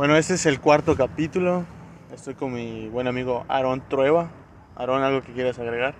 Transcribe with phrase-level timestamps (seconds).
[0.00, 1.66] Bueno, este es el cuarto capítulo.
[2.10, 4.30] Estoy con mi buen amigo Aaron Trueba.
[4.74, 5.94] Aaron, ¿algo que quieras agregar?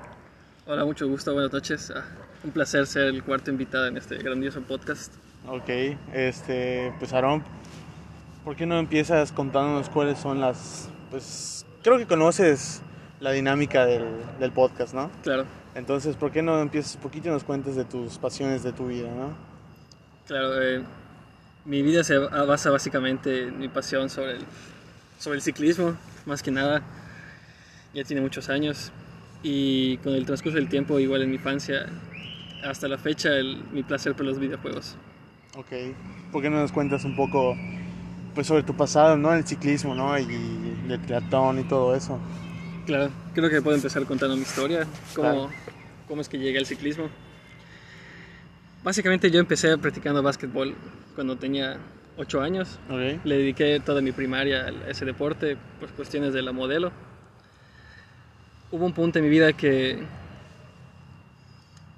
[0.66, 1.92] Hola, mucho gusto, buenas noches.
[1.94, 2.04] Ah,
[2.42, 5.12] un placer ser el cuarto invitado en este grandioso podcast.
[5.46, 5.68] Ok,
[6.14, 7.44] este, pues Aaron,
[8.42, 12.80] ¿por qué no empiezas contándonos cuáles son las, pues creo que conoces
[13.20, 14.06] la dinámica del,
[14.38, 15.10] del podcast, ¿no?
[15.22, 15.44] Claro,
[15.74, 18.86] Entonces, ¿por qué no empiezas un poquito y nos cuentes de tus pasiones de tu
[18.86, 19.34] vida, ¿no?
[20.26, 20.62] claro.
[20.62, 20.82] eh,
[21.64, 24.40] mi vida se basa básicamente en mi pasión sobre el,
[25.18, 25.96] sobre el ciclismo,
[26.26, 26.82] más que nada.
[27.94, 28.92] Ya tiene muchos años
[29.42, 31.86] y con el transcurso del tiempo, igual en mi infancia,
[32.64, 34.96] hasta la fecha, el- mi placer por los videojuegos.
[35.56, 35.66] Ok,
[36.30, 37.56] ¿por qué no nos cuentas un poco,
[38.34, 39.32] pues sobre tu pasado, ¿no?
[39.34, 40.16] El ciclismo, ¿no?
[40.18, 40.24] Y
[40.88, 42.18] el triatlón y todo eso.
[42.86, 45.50] Claro, creo que puedo empezar contando mi historia, cómo, Claro.
[46.06, 47.08] cómo es que llegué al ciclismo.
[48.82, 50.74] Básicamente yo empecé practicando básquetbol
[51.14, 51.76] cuando tenía
[52.16, 52.78] 8 años.
[52.88, 53.24] Ok.
[53.24, 56.92] Le dediqué toda mi primaria a ese deporte por cuestiones de la modelo.
[58.70, 59.98] Hubo un punto en mi vida que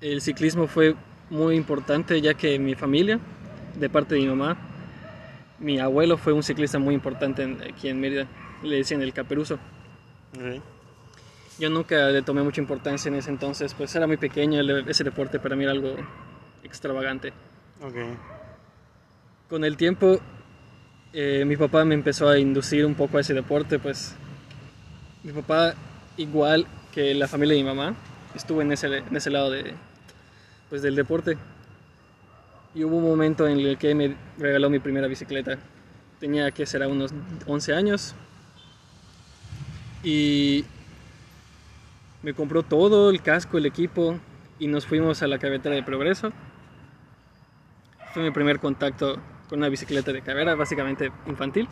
[0.01, 0.95] el ciclismo fue
[1.31, 3.21] muy importante ya que mi familia,
[3.79, 4.57] de parte de mi mamá,
[5.61, 8.27] mi abuelo fue un ciclista muy importante en- aquí en Mérida.
[8.63, 9.55] Le decían el caperuzo.
[10.35, 10.61] Ok.
[11.59, 15.39] Yo nunca le tomé mucha importancia en ese entonces, pues era muy pequeño, ese deporte
[15.39, 15.95] para mí era algo
[16.63, 17.33] extravagante.
[19.49, 20.21] Con el tiempo,
[21.13, 24.15] eh, mi papá me empezó a inducir un poco a ese deporte, pues
[25.25, 25.75] mi papá,
[26.17, 27.95] igual que la familia de mi mamá,
[28.35, 29.75] estuvo en ese, en ese lado de,
[30.69, 31.37] pues, del deporte.
[32.75, 35.59] Y hubo un momento en el que me regaló mi primera bicicleta.
[36.19, 37.13] Tenía que ser a unos
[37.47, 38.15] 11 años.
[40.03, 40.65] Y
[42.23, 44.19] me compró todo, el casco, el equipo,
[44.59, 46.33] y nos fuimos a la carretera de Progreso.
[48.13, 49.17] Fue mi primer contacto
[49.49, 51.69] con una bicicleta de carrera, básicamente infantil.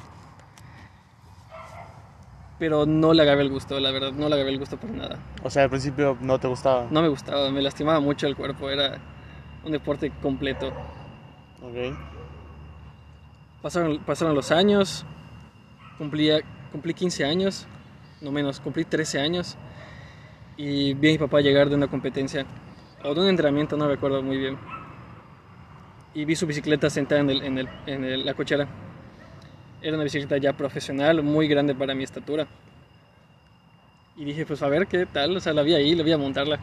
[2.58, 5.18] Pero no le agarré el gusto, la verdad, no le agarré el gusto por nada.
[5.42, 6.86] O sea, al principio no te gustaba.
[6.90, 8.98] No me gustaba, me lastimaba mucho el cuerpo, era
[9.64, 10.68] un deporte completo.
[11.62, 11.96] Ok.
[13.62, 15.04] Pasaron, pasaron los años,
[15.98, 16.40] cumplía,
[16.72, 17.66] cumplí 15 años,
[18.22, 19.58] no menos, cumplí 13 años.
[20.56, 22.46] Y vi a mi papá llegar de una competencia,
[23.04, 24.79] o de un entrenamiento, no recuerdo muy bien.
[26.14, 28.66] Y vi su bicicleta sentada en, el- en el- en el- la cochera.
[29.82, 32.46] Era una bicicleta ya profesional, muy grande para mi estatura.
[34.16, 36.18] Y dije, pues a ver qué tal, o sea, la vi ahí, la vi a
[36.18, 36.58] montarla.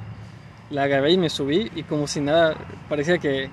[0.69, 2.55] La agarré y me subí y como si nada,
[2.89, 3.49] parecía que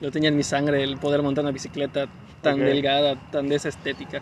[0.00, 2.06] lo tenía en mi sangre el poder montar una bicicleta
[2.42, 2.60] tan Ok.
[2.66, 4.20] delgada, tan de esa estética.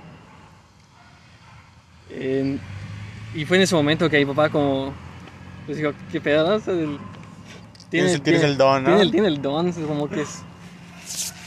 [3.35, 4.93] Y fue en ese momento que mi papá como,
[5.67, 6.55] pues dijo, qué pedo, ¿no?
[6.57, 6.99] O sea, el-
[7.91, 8.97] Tienes- tienes el don, ¿no?
[8.97, 10.43] Tiene tiene el don, es como que es...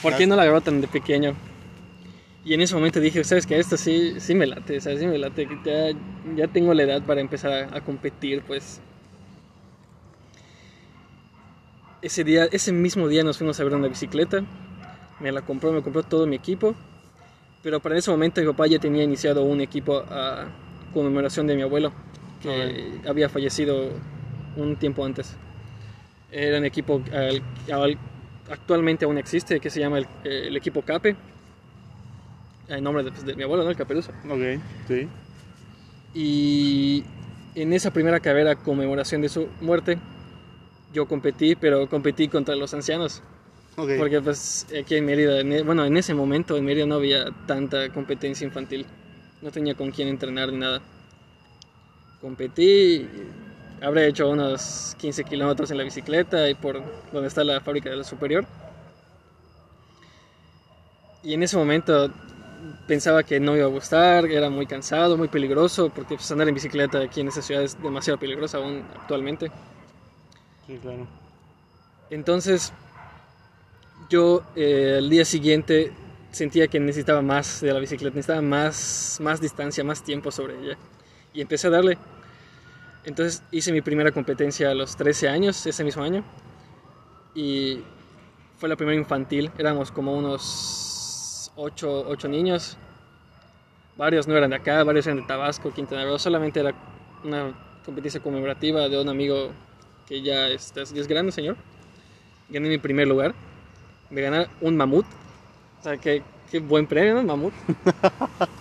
[0.01, 1.35] ¿Por qué no la agarró tan de pequeño?
[2.45, 3.59] Y en ese momento dije, ¿sabes qué?
[3.59, 4.99] Esto sí, sí me late, ¿sabes?
[4.99, 5.99] Sí me late, que ya,
[6.35, 8.79] ya tengo la edad para empezar a, a competir, pues.
[12.01, 14.43] Ese día, ese mismo día nos fuimos a ver una bicicleta,
[15.19, 16.75] me la compró, me compró todo mi equipo,
[17.63, 20.45] pero para ese momento mi papá ya tenía iniciado un equipo a
[20.93, 21.91] conmemoración de mi abuelo,
[22.41, 23.89] que había fallecido
[24.55, 25.35] un tiempo antes.
[26.31, 27.41] Era un equipo al-
[27.71, 27.97] al-
[28.49, 31.15] actualmente aún existe, que se llama el, el equipo CAPE,
[32.69, 33.69] en nombre de, pues, de mi abuelo, ¿no?
[33.69, 34.11] El Caperuso.
[34.29, 34.61] Ok.
[34.87, 35.07] Sí.
[36.13, 37.03] Y
[37.55, 39.97] en esa primera carrera, conmemoración de su muerte,
[40.93, 43.21] yo competí, pero competí contra los ancianos.
[43.75, 43.91] Ok.
[43.97, 47.25] Porque pues aquí en Mérida, en e- bueno, en ese momento en Mérida no había
[47.45, 48.85] tanta competencia infantil.
[49.41, 50.81] No tenía con quién entrenar ni nada.
[52.21, 53.07] Competí,
[53.81, 57.97] habré hecho unos 15 kilómetros en la bicicleta y por donde está la fábrica de
[57.97, 58.45] la superior.
[61.23, 62.11] Y en ese momento
[62.87, 66.55] pensaba que no iba a gustar, era muy cansado, muy peligroso, porque pues, andar en
[66.55, 69.51] bicicleta aquí en esa ciudad es demasiado peligroso aún actualmente.
[70.65, 71.07] Sí, claro.
[72.09, 72.71] Entonces,
[74.09, 75.91] yo eh, al día siguiente
[76.31, 80.77] sentía que necesitaba más de la bicicleta, necesitaba más, más distancia, más tiempo sobre ella.
[81.33, 81.97] Y empecé a darle.
[83.07, 86.25] Entonces hice mi primera competencia a los 13 años, ese mismo año.
[87.33, 87.79] Y
[88.57, 89.49] fue la primera infantil.
[89.57, 92.77] Éramos como unos 8, niños.
[93.95, 96.19] Varios no eran de acá, varios eran de Tabasco, Quintana Roo.
[96.19, 96.73] Solamente era
[97.23, 99.51] una competencia conmemorativa de un amigo
[100.05, 101.55] que ya está, ya es grande, señor.
[102.49, 103.33] Gané mi primer lugar.
[104.09, 105.05] Me gané un mamut.
[105.79, 107.23] O sea, qué, qué buen premio, ¿no?
[107.23, 107.53] Mamut.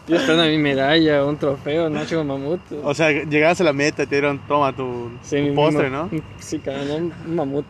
[0.09, 2.05] Yo esperando mi medalla, un trofeo, ¿no?
[2.05, 2.61] Chico mamut.
[2.83, 6.11] O sea, llegaste a la meta y te dieron, toma tu, Sí, tu postre, ¿no?
[6.39, 6.97] Sí, cara, ¿no?
[6.97, 7.67] un mamut.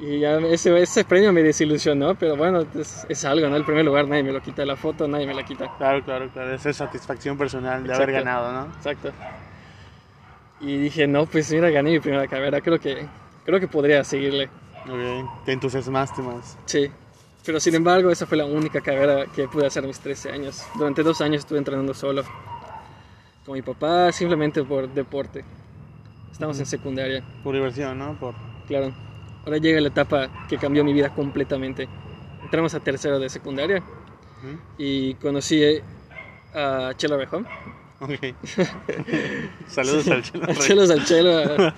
[0.00, 3.56] Y ya ese, ese premio me desilusionó, pero bueno, es, es algo, ¿no?
[3.56, 5.76] El primer lugar nadie me lo quita, la foto nadie me la quita.
[5.76, 6.54] Claro, claro, claro.
[6.54, 8.30] Esa es satisfacción personal de haber Exacto.
[8.30, 8.74] ganado, ¿no?
[8.76, 9.10] Exacto.
[10.62, 13.06] Y dije, no, pues mira, gané mi primera carrera, creo que,
[13.44, 14.48] creo que podría seguirle.
[14.86, 16.56] Ok, te entusiasmaste más.
[16.64, 16.90] Sí.
[17.44, 20.62] Pero sin embargo, esa fue la única carrera que pude hacer mis 13 años.
[20.76, 22.22] Durante dos años estuve entrenando solo.
[23.44, 25.44] Con mi papá, simplemente por deporte.
[26.30, 28.18] Estamos en secundaria, Por diversión, ¿no?
[28.18, 28.34] Por...
[28.66, 28.92] claro.
[29.44, 31.88] Ahora llega la etapa que cambió mi vida completamente.
[32.42, 34.56] Entramos a tercero de secundaria ¿Mm?
[34.78, 35.62] y conocí
[36.54, 37.46] a Chelo Rejón.
[38.00, 38.10] Ok.
[39.66, 40.46] Saludos al Chelo.
[40.54, 41.72] Chelos al Chelo.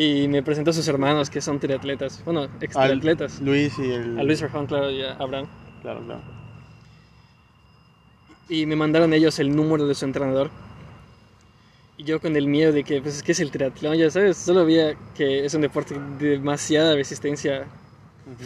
[0.00, 2.22] Y me presentó a sus hermanos que son triatletas.
[2.24, 3.40] Bueno, ex Al triatletas.
[3.40, 4.16] Luis y el...
[4.16, 5.48] A Luis Rejón, claro, y a Abraham.
[5.82, 6.20] Claro, claro.
[8.48, 10.50] Y me mandaron ellos el número de su entrenador.
[11.96, 14.36] Y yo con el miedo de que, pues es que es el triatlón, ya sabes,
[14.36, 17.66] solo veía que es un deporte de demasiada resistencia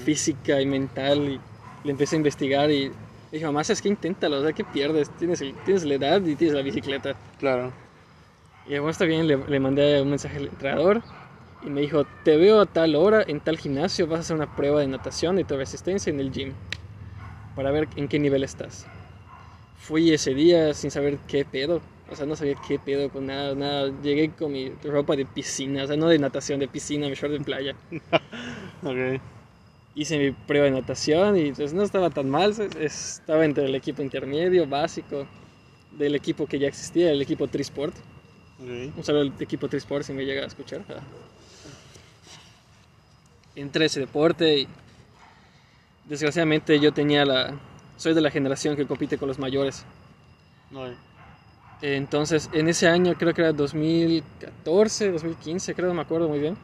[0.07, 1.19] física y mental.
[1.19, 1.41] Y
[1.85, 2.91] le empecé a investigar y
[3.31, 5.11] dije, mamá, es que inténtalo, o sea, ¿qué pierdes?
[5.19, 7.15] Tienes, el- tienes la edad y tienes la bicicleta.
[7.39, 7.75] Claro.
[8.65, 11.03] Y bueno, está bien, le, le mandé un mensaje al entrenador
[11.63, 14.47] y me dijo, te veo a tal hora en tal gimnasio, vas a hacer una
[14.47, 16.55] prueba de natación y tu resistencia en el gym
[17.55, 18.87] para ver en qué nivel estás.
[19.77, 21.81] Fui ese día sin saber qué pedo,
[22.11, 23.93] o sea, no sabía qué pedo con nada, nada.
[24.03, 27.33] Llegué con mi ropa de piscina, o sea, no de natación, de piscina, mi short
[27.33, 27.77] de playa.
[28.85, 29.21] Ok.
[29.95, 34.03] Hice mi prueba de natación y pues no estaba tan mal, estaba entre el equipo
[34.03, 35.27] intermedio, básico,
[35.93, 37.95] del equipo que ya existía, el equipo Trisport.
[38.59, 38.97] Ok.
[38.97, 40.81] Un saludo al equipo Trisport si me llega a escuchar.
[43.55, 44.69] Entré a ese deporte y
[46.07, 47.55] desgraciadamente yo tenía la...
[47.97, 49.85] Soy de la generación que compite con los mayores.
[50.75, 50.91] Ok.
[51.83, 56.57] Entonces, en ese año, creo que era 2014, 2015, creo, no me acuerdo muy bien.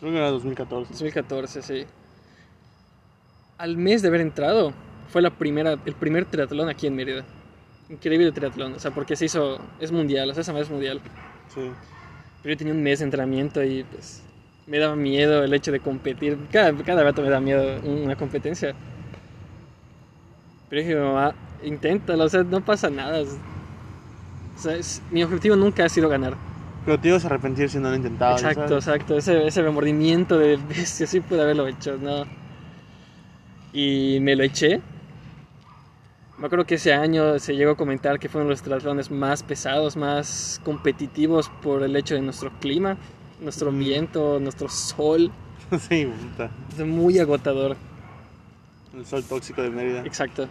[0.00, 0.92] Creo que era 2014.
[0.92, 1.86] 2014, sí.
[3.58, 4.74] Al mes de haber entrado,
[5.08, 7.24] fue la primera, el primer triatlón aquí en Mérida.
[7.88, 11.00] Increíble triatlón, o sea, porque se hizo, es mundial, o sea, esa es mundial.
[11.54, 11.70] Sí.
[12.42, 14.24] Pero yo tenía un mes de entrenamiento y pues
[14.66, 16.36] me daba miedo el hecho de competir.
[16.50, 18.74] Cada, cada rato me da miedo una competencia.
[20.68, 23.22] Pero dije, mamá, inténtalo, o sea, no pasa nada.
[23.22, 26.34] O sea, es- mi objetivo nunca ha sido ganar.
[26.84, 28.40] Pero te ibas a arrepentir si no lo intentabas.
[28.40, 28.86] exacto, ¿sabes?
[28.86, 29.16] exacto.
[29.18, 32.24] Ese, ese remordimiento de bestia, sí pude haberlo hecho, ¿no?
[33.72, 34.80] Y me lo eché.
[36.38, 39.10] Me acuerdo que ese año se llegó a comentar que fue uno de los triatlones
[39.10, 42.98] más pesados, más competitivos por el hecho de nuestro clima,
[43.40, 45.30] nuestro viento, nuestro sol.
[45.88, 46.50] sí, puta.
[46.76, 47.76] Es muy agotador.
[48.94, 50.02] El sol tóxico de Mérida.
[50.04, 50.48] Exacto.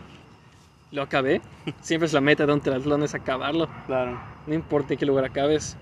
[0.91, 1.41] Lo acabé.
[1.81, 3.67] Siempre es la meta de un triatlón, es acabarlo.
[3.87, 4.19] Claro.
[4.47, 5.77] No importa en qué lugar acabes.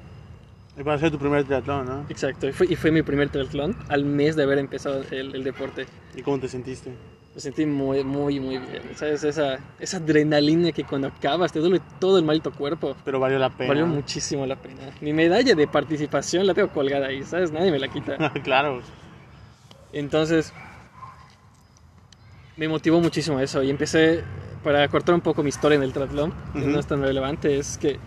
[0.78, 2.06] Y para hacer tu primer triatlón, ¿no?
[2.10, 2.48] Exacto.
[2.48, 5.86] Y fue, y fue mi primer triatlón al mes de haber empezado el, el deporte.
[6.16, 6.94] ¿Y cómo te sentiste?
[7.34, 8.84] Me sentí muy, muy, muy bien.
[8.96, 9.24] ¿Sabes?
[9.24, 12.96] Esa, esa adrenalina que cuando acabas te duele todo el maldito cuerpo.
[13.04, 13.70] Pero valió la pena.
[13.70, 14.92] Valió muchísimo la pena.
[15.02, 17.52] Mi medalla de participación la tengo colgada ahí, ¿sabes?
[17.52, 18.32] Nadie me la quita.
[18.44, 18.82] claro.
[19.92, 20.54] Entonces,
[22.56, 24.24] me motivó muchísimo eso y empecé,
[24.64, 27.78] para cortar un poco mi historia en el triatlón, que no es tan relevante, es
[27.80, 28.00] que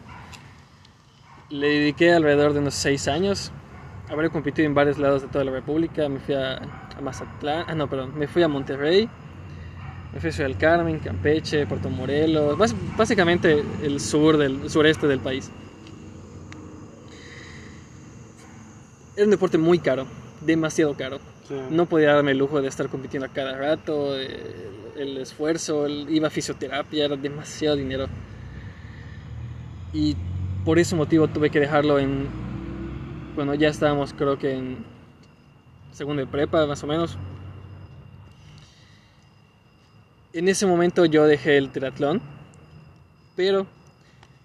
[1.50, 3.52] le dediqué alrededor de unos 6 años.
[4.08, 6.08] Habré competido en varios lados de toda la República.
[6.08, 9.08] Me fui a, a Mazatlán, ah, no, perdón, me fui a Monterrey,
[10.12, 15.06] me fui a Ciudad del Carmen, Campeche, Puerto Morelos, bas- básicamente el sur del sureste
[15.08, 15.50] del país.
[19.16, 20.06] Era un deporte muy caro,
[20.40, 21.18] demasiado caro.
[21.48, 21.54] Sí.
[21.70, 26.28] No podía darme el lujo de estar compitiendo a cada rato, el, esfuerzo, el- iba
[26.28, 28.06] a fisioterapia, era demasiado dinero.
[29.92, 30.16] Y
[30.64, 32.45] por ese motivo tuve que dejarlo en...
[33.36, 34.78] Bueno, ya estábamos creo que en
[35.92, 37.18] segundo de prepa, más o menos.
[40.32, 42.22] En ese momento yo dejé el triatlón,
[43.36, 43.66] pero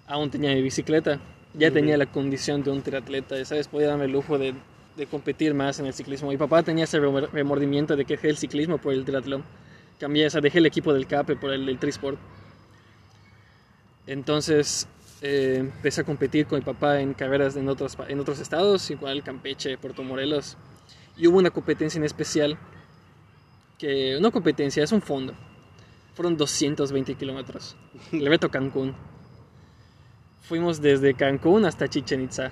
[0.07, 1.19] aún tenía mi bicicleta.
[1.53, 3.69] Ya tenía la condición de un triatleta, ¿sabes?
[3.69, 4.53] Podía darme el lujo de,
[4.97, 6.29] de competir más en el ciclismo.
[6.29, 9.43] Mi papá tenía ese remor- remordimiento de que dejé el ciclismo por el triatlón.
[10.01, 12.17] Cambié, o sea, dejé el equipo del CAPE por el del Trisport.
[14.05, 14.87] Entonces
[15.21, 19.23] eh, empecé a competir con mi papá en carreras en otros, en otros estados, igual
[19.23, 20.57] Campeche, Puerto Morelos.
[21.15, 22.57] Y hubo una competencia en especial,
[23.77, 25.33] que no competencia, es un fondo.
[26.15, 27.75] Fueron 220 kilómetros.
[28.11, 28.95] El reto Cancún.
[30.41, 32.51] Fuimos desde Cancún hasta Chichen Itza.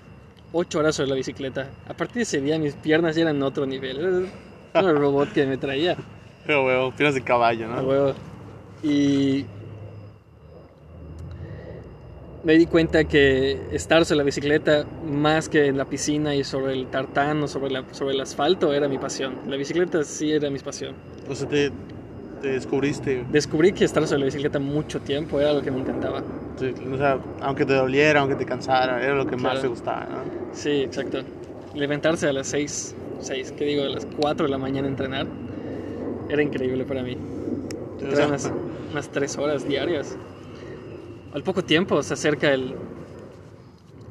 [0.51, 1.69] Ocho horas sobre la bicicleta.
[1.87, 4.29] A partir de ese día mis piernas ya eran otro nivel.
[4.73, 5.97] Era el robot que me traía.
[6.45, 7.81] Pero, huevo, piernas de caballo, ¿no?
[7.81, 8.13] huevo.
[8.81, 9.45] Y
[12.49, 16.73] me di cuenta que estar sobre la bicicleta más que en la piscina y sobre
[16.73, 19.35] el tartán o sobre, la, sobre el asfalto era mi pasión.
[19.47, 20.95] La bicicleta sí era mi pasión.
[21.29, 21.69] O sea, te,
[22.41, 23.23] te descubriste.
[23.31, 26.23] Descubrí que estar sobre la bicicleta mucho tiempo era lo que me encantaba.
[26.57, 29.61] Sí, o sea, aunque te doliera, aunque te cansara, era lo que más Claro.
[29.61, 30.23] te gustaba, ¿no?
[30.51, 31.19] Sí, exacto.
[31.75, 33.83] Levantarse a las 6, 6, ¿qué digo?
[33.83, 35.27] A las 4 de la mañana a entrenar
[36.29, 37.15] era increíble para mí.
[38.01, 38.51] Eran unas,
[38.91, 40.17] unas 3 horas diarias.
[41.33, 42.75] Al poco tiempo se acerca el,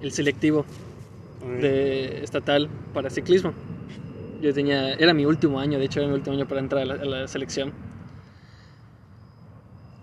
[0.00, 0.64] el selectivo
[1.60, 3.52] de estatal para ciclismo.
[4.40, 6.84] Yo tenía, era mi último año, de hecho era mi último año para entrar a
[6.84, 7.72] la, a la selección.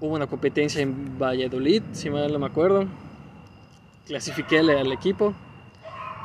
[0.02, 2.86] Hubo una competencia en Valladolid, si mal no me acuerdo.
[4.06, 5.34] Clasifiqué al, al equipo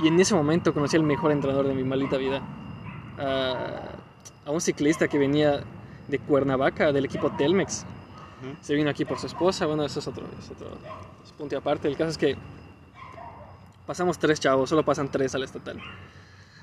[0.03, 2.43] y en ese momento conocí al mejor entrenador de mi maldita vida.
[3.17, 3.83] A,
[4.45, 5.61] a un ciclista que venía
[6.09, 7.87] de Cuernavaca, del equipo Telmex.
[8.61, 10.69] Se vino aquí por su esposa, bueno, eso es otro, es otro
[11.41, 11.89] punto aparte.
[11.89, 12.37] El caso es que
[13.87, 15.81] pasamos tres chavos, solo pasan tres al estatal.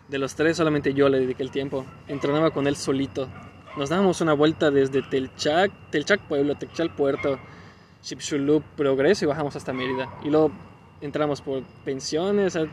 [0.08, 1.86] De los tres solamente yo le dediqué el tiempo.
[2.08, 3.28] Entrenaba con él solito.
[3.76, 7.40] Nos dábamos una vuelta desde Telchac, Telchac Pueblo, Telchac Puerto,
[8.02, 10.08] Chipchulup, Progreso y bajamos hasta Mérida.
[10.24, 10.52] Y luego
[11.02, 12.68] entramos por pensiones, sea,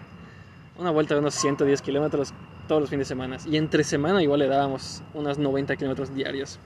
[0.78, 2.32] una vuelta de unos 110 kilómetros
[2.68, 3.38] todos los fines de semana.
[3.50, 6.58] Y entre semana igual le dábamos unos 90 kilómetros diarios.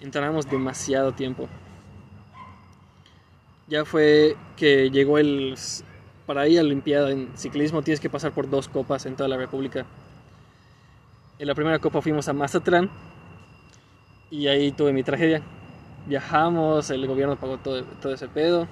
[0.00, 1.48] Entrenábamos demasiado tiempo.
[3.68, 5.54] Ya fue que llegó el...
[6.26, 9.28] Para ir a la Olimpiada en ciclismo tienes que pasar por dos copas en toda
[9.28, 9.84] la República.
[11.38, 12.90] En la primera copa fuimos a Mazatlán
[14.30, 15.42] y ahí tuve mi tragedia.
[16.06, 18.66] Viajamos, el gobierno pagó todo, todo ese pedo.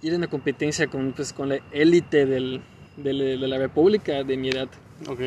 [0.00, 2.62] Y era una competencia con, pues, con la élite del-
[2.96, 4.68] del- de la República de mi edad.
[5.08, 5.20] Ok.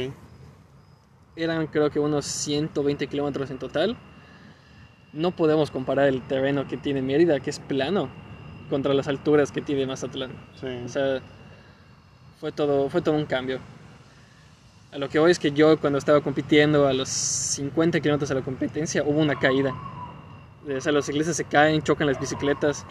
[1.36, 3.98] Eran creo que unos 120 kilómetros en total.
[5.14, 8.10] No podemos comparar el terreno que tiene Mérida, que es plano,
[8.70, 10.32] contra las alturas que tiene Mazatlán.
[10.60, 10.68] Sí.
[10.86, 11.22] O sea,
[12.40, 13.60] fue todo, fue todo un cambio.
[14.94, 18.36] A lo que voy es que yo cuando estaba compitiendo a los 50 kilómetros de
[18.36, 19.74] la competencia hubo una caída.
[20.70, 22.86] O sea, los ciclistas se caen, chocan las bicicletas.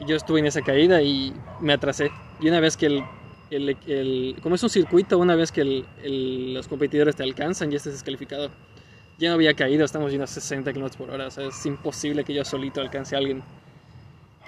[0.00, 2.10] Y yo estuve en esa caída y me atrasé.
[2.40, 3.04] Y una vez que el...
[3.50, 7.70] el- el- como es un circuito, una vez que el- el- los competidores te alcanzan,
[7.70, 8.50] ya estás descalificado.
[9.20, 11.26] Ya no había caído, estamos yendo a 60 kilómetros por hora.
[11.26, 13.42] O sea, es imposible que yo solito alcance a alguien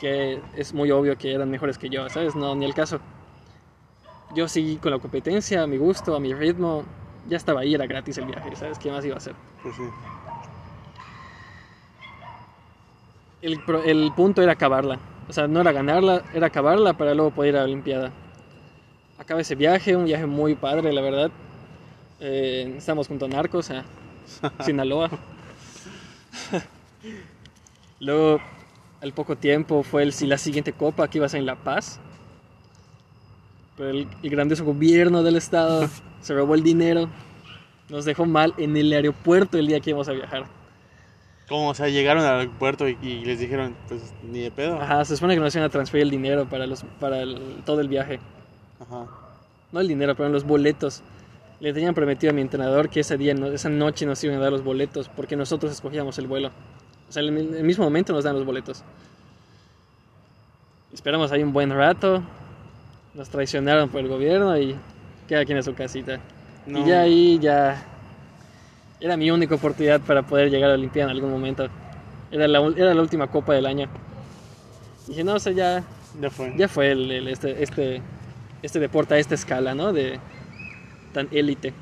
[0.01, 2.35] que es muy obvio que eran mejores que yo, ¿sabes?
[2.35, 2.99] No, ni el caso.
[4.35, 6.85] Yo seguí con la competencia, a mi gusto, a mi ritmo.
[7.29, 8.79] Ya estaba ahí, era gratis el viaje, ¿sabes?
[8.79, 9.35] ¿Qué más iba a hacer?
[9.63, 9.83] Pues sí.
[13.43, 14.99] El, el punto era acabarla.
[15.29, 18.11] O sea, no era ganarla, era acabarla para luego poder ir a la Olimpiada.
[19.19, 21.31] Acaba ese viaje, un viaje muy padre, la verdad.
[22.21, 23.85] Eh, estamos junto a Narcos, a
[24.65, 25.11] Sinaloa.
[28.01, 28.41] luego,
[29.01, 32.01] al poco tiempo, fue el, la siguiente copa que iba a ser en La Paz.
[33.77, 35.89] Pero el, el grandioso gobierno del estado
[36.21, 37.09] se robó el dinero.
[37.89, 40.45] Nos dejó mal en el aeropuerto el día que íbamos a viajar.
[41.49, 41.71] ¿Cómo?
[41.71, 44.81] O sea, llegaron al aeropuerto y, y les dijeron, pues ni de pedo.
[44.81, 47.81] Ajá, se supone que nos iban a transferir el dinero para, los, para el- todo
[47.81, 48.21] el viaje.
[48.81, 49.07] Ajá.
[49.73, 51.03] No el dinero, pero los boletos.
[51.63, 54.51] Le tenían prometido a mi entrenador que ese día, esa noche nos iban a dar
[54.51, 56.51] los boletos porque nosotros escogíamos el vuelo.
[57.09, 58.83] O sea, en el, mismo momento nos dan los boletos.
[60.93, 62.21] Esperamos ahí un buen rato.
[63.15, 64.75] Nos traicionaron por el gobierno y
[65.29, 66.19] cada quien a su casita.
[66.67, 66.81] No.
[66.81, 67.87] Y ya ahí ya...
[68.99, 71.69] Era mi única oportunidad para poder llegar a la Olimpiada en algún momento.
[72.33, 73.87] Era la, era la última copa del año.
[75.07, 75.85] Dije, no, o sea, ya,
[76.21, 76.55] Ya fue.
[76.57, 78.03] ya fue el, el- este, este,
[78.63, 79.93] este deporte a esta escala, ¿no?
[79.93, 80.19] De
[81.13, 81.73] tan élite.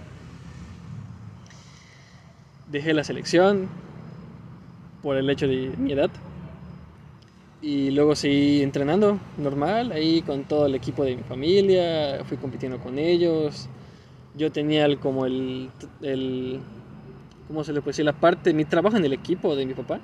[2.70, 3.68] Dejé la selección
[5.02, 6.10] por el hecho de mi edad.
[7.62, 12.78] Y luego seguí entrenando normal, ahí con todo el equipo de mi familia, fui compitiendo
[12.78, 13.68] con ellos.
[14.34, 15.70] Yo tenía el, como el,
[16.00, 16.60] el,
[17.48, 18.04] ¿cómo se le puede decir?
[18.06, 20.00] La parte, mi trabajo en el equipo de mi papá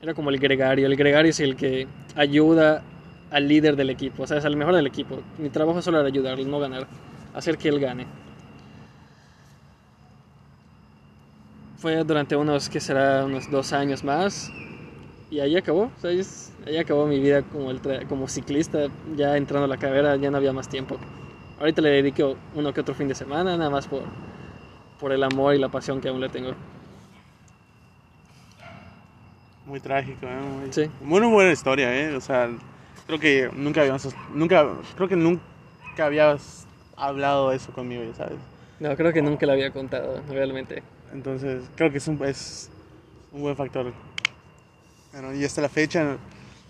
[0.00, 0.86] era como el gregario.
[0.86, 2.82] El gregario es el que ayuda
[3.30, 5.18] al líder del equipo, o sea, es al mejor del equipo.
[5.38, 6.86] Mi trabajo solo era ayudarlo, no ganar,
[7.34, 8.06] hacer que él gane.
[11.78, 14.52] Fue durante unos, que será, unos dos años más.
[15.30, 19.68] Y ahí acabó, sea, ahí, acabó mi vida como, el como ciclista, ya entrando a
[19.68, 20.96] la carrera, ya no había más tiempo.
[21.60, 24.02] Ahorita le dedico uno que otro fin de semana, nada más por,
[24.98, 26.52] por el amor y la pasión que aún le tengo.
[29.66, 30.40] Muy trágico, ¿eh?
[30.40, 30.90] Muy, Sí.
[31.00, 32.16] Muy buena historia, ¿eh?
[32.16, 32.48] O sea,
[33.06, 34.08] creo que nunca habíamos...
[34.34, 34.66] Nunca,
[34.96, 35.42] creo que nunca
[35.98, 36.66] habías
[36.96, 38.38] hablado eso conmigo, ¿sabes?
[38.80, 40.82] No, creo que nunca lo había contado, realmente.
[41.12, 42.70] Entonces, creo que es un, es
[43.32, 43.92] un buen factor.
[45.12, 46.18] Bueno, y hasta la fecha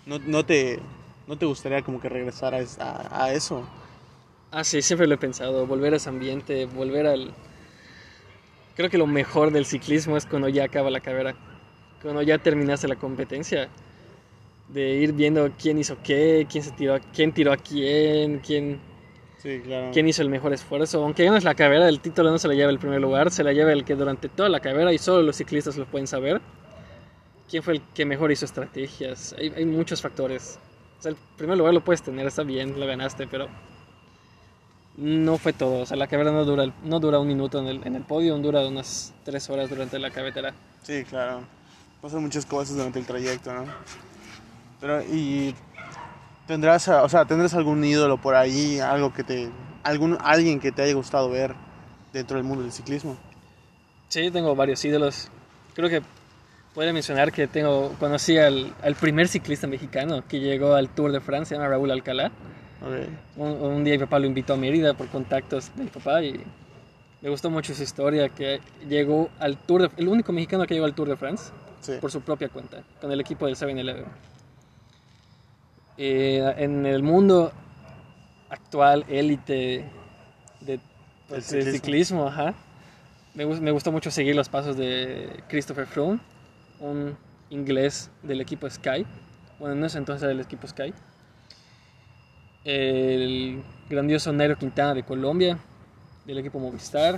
[0.05, 0.79] no, no te,
[1.27, 3.63] ¿No te gustaría como que regresar a, a- a eso?
[4.51, 7.33] Ah, sí, siempre lo he pensado, volver a ese ambiente, volver al...
[8.75, 11.35] Creo que lo mejor del ciclismo es cuando ya acaba la carrera,
[12.01, 13.69] cuando ya terminaste la competencia,
[14.67, 18.79] de ir viendo quién hizo qué, quién se tiró, a- quién tiró a quién, quién,
[19.41, 19.91] Sí, claro.
[19.93, 21.03] quién hizo el mejor esfuerzo.
[21.03, 23.53] Aunque ganes la carrera, el título no se la lleva el primer lugar, se la
[23.53, 26.41] lleva el que durante toda la carrera y solo los ciclistas lo pueden saber.
[27.49, 29.33] ¿Quién fue el que mejor hizo estrategias?
[29.39, 30.59] Hay, hay muchos factores.
[30.99, 33.47] O sea, el primer lugar lo puedes tener, está bien, lo ganaste, pero
[34.97, 35.81] no fue todo.
[35.81, 38.37] O sea, la carrera no dura, no dura un minuto en el, en el podio,
[38.37, 40.53] dura unas tres horas durante la carretera.
[40.83, 41.41] Sí, claro.
[42.01, 43.65] Pasan muchas cosas durante el trayecto, ¿no?
[44.81, 45.55] Pero, y
[46.49, 49.49] tendrás, o sea, tendrás algún ídolo por ahí, algo que te,
[49.83, 51.53] algún, alguien que te haya gustado ver
[52.11, 53.15] dentro del mundo del ciclismo.
[54.07, 55.29] Sí, tengo varios ídolos.
[55.75, 56.01] Creo que
[56.73, 61.19] podría mencionar que tengo, conocí al, al primer ciclista mexicano que llegó al Tour de
[61.21, 62.31] Francia, se llama Raúl Alcalá.
[62.81, 63.07] Ok.
[63.37, 66.41] Un, un día mi papá lo invitó a Mérida por contactos de mi papá y
[67.21, 70.87] me gustó mucho su historia, que llegó al Tour de, el único mexicano que llegó
[70.87, 71.51] al Tour de France
[71.81, 71.93] Sí.
[72.01, 74.05] por su propia cuenta, con el equipo del 7-Eleven.
[76.01, 77.51] Eh, en el mundo
[78.49, 79.83] actual, élite
[80.61, 80.79] de,
[81.27, 81.71] pues, ciclismo.
[81.73, 82.53] ciclismo, ajá,
[83.33, 86.19] me, me gustó mucho seguir los pasos de Christopher Froome,
[86.79, 87.17] un
[87.49, 89.05] inglés del equipo Sky,
[89.59, 90.93] bueno, en ese entonces era del equipo Sky.
[92.63, 95.59] El grandioso Nairo Quintana de Colombia,
[96.25, 97.15] del equipo Movistar.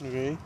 [0.00, 0.36] Ok.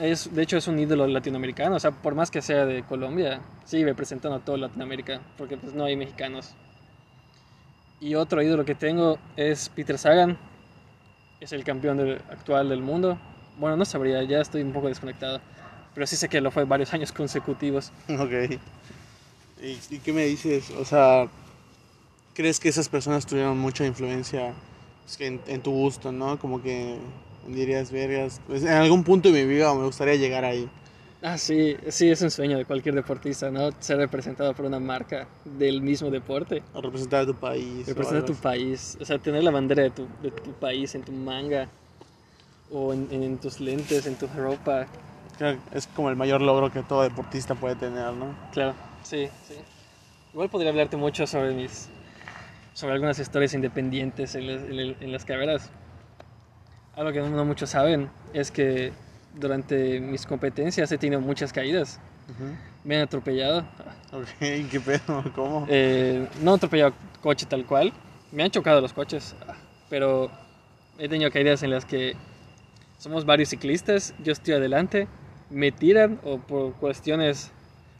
[0.00, 1.76] Es, de hecho, es un ídolo latinoamericano.
[1.76, 5.72] O sea, por más que sea de Colombia, sigue representando a toda Latinoamérica, porque pues
[5.74, 6.54] no hay mexicanos.
[8.00, 10.36] Y otro ídolo que tengo es Peter Sagan.
[11.40, 13.18] Es el campeón del- actual del mundo.
[13.58, 15.40] Bueno, no sabría, ya estoy un poco desconectado.
[15.94, 17.92] Pero sí sé que lo fue varios años consecutivos.
[18.08, 18.58] Ok.
[19.60, 20.70] ¿Y, qué me dices?
[20.70, 21.28] O sea,
[22.34, 24.52] ¿crees que esas personas tuvieron mucha influencia
[25.04, 26.38] pues, en tu gusto, no?
[26.38, 26.98] Como que
[27.54, 30.68] dirías, vergas, pues, en algún punto de mi vida me gustaría llegar ahí.
[31.20, 33.70] Ah, sí, sí, es un sueño de cualquier deportista, ¿no?
[33.80, 36.62] Ser representado por una marca del mismo deporte.
[36.72, 37.82] A representar a tu país.
[37.86, 40.94] o Representar algo tu país, o sea, tener la bandera de tu, de tu país
[40.94, 41.68] en tu manga
[42.70, 44.86] o en, en tus lentes, en tu ropa.
[45.38, 48.36] Creo que es como el mayor logro que todo deportista puede tener, ¿no?
[48.52, 49.54] Claro, sí, sí.
[50.32, 51.88] Igual podría hablarte mucho sobre mis,
[52.74, 55.72] sobre algunas historias independientes en las, en en las carreras.
[56.98, 58.90] Algo que no, muchos saben es que
[59.32, 62.00] durante mis competencias he tenido muchas caídas.
[62.82, 63.60] Me han atropellado.
[64.12, 65.22] Ok, ¿qué pedo?
[65.32, 65.64] ¿Cómo?
[65.70, 67.92] Eh, no he atropellado coche tal cual.
[68.32, 69.36] Me han chocado los coches.
[69.88, 70.28] Pero
[70.98, 72.16] he tenido caídas en las que
[72.98, 74.12] somos varios ciclistas.
[74.24, 75.06] Yo estoy adelante.
[75.50, 77.52] Me tiran o por cuestiones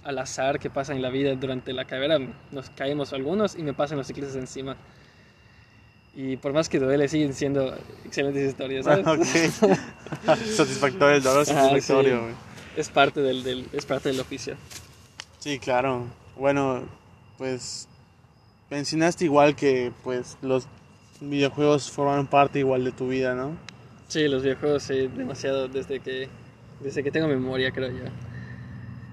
[0.03, 2.19] al azar que pasan en la vida durante la carrera
[2.51, 4.77] nos caemos algunos y me pasan los ciclistas encima.
[6.15, 8.85] Y por más que duele, siguen siendo excelentes historias.
[8.85, 9.07] ¿sabes?
[9.07, 9.77] ok.
[10.57, 12.23] satisfactorio, el dolor Ajá, satisfactorio, sí.
[12.23, 12.35] güey.
[12.77, 14.57] Es parte del, del- es parte del oficio.
[15.39, 16.05] Sí, claro.
[16.37, 16.83] Bueno,
[17.37, 17.89] pues
[18.71, 20.67] mencionaste igual que pues los
[21.21, 23.57] videojuegos forman parte igual de tu vida, ¿no?
[24.09, 26.29] Sí, los videojuegos sí, demasiado desde que
[26.81, 28.05] desde que tengo memoria, creo yo.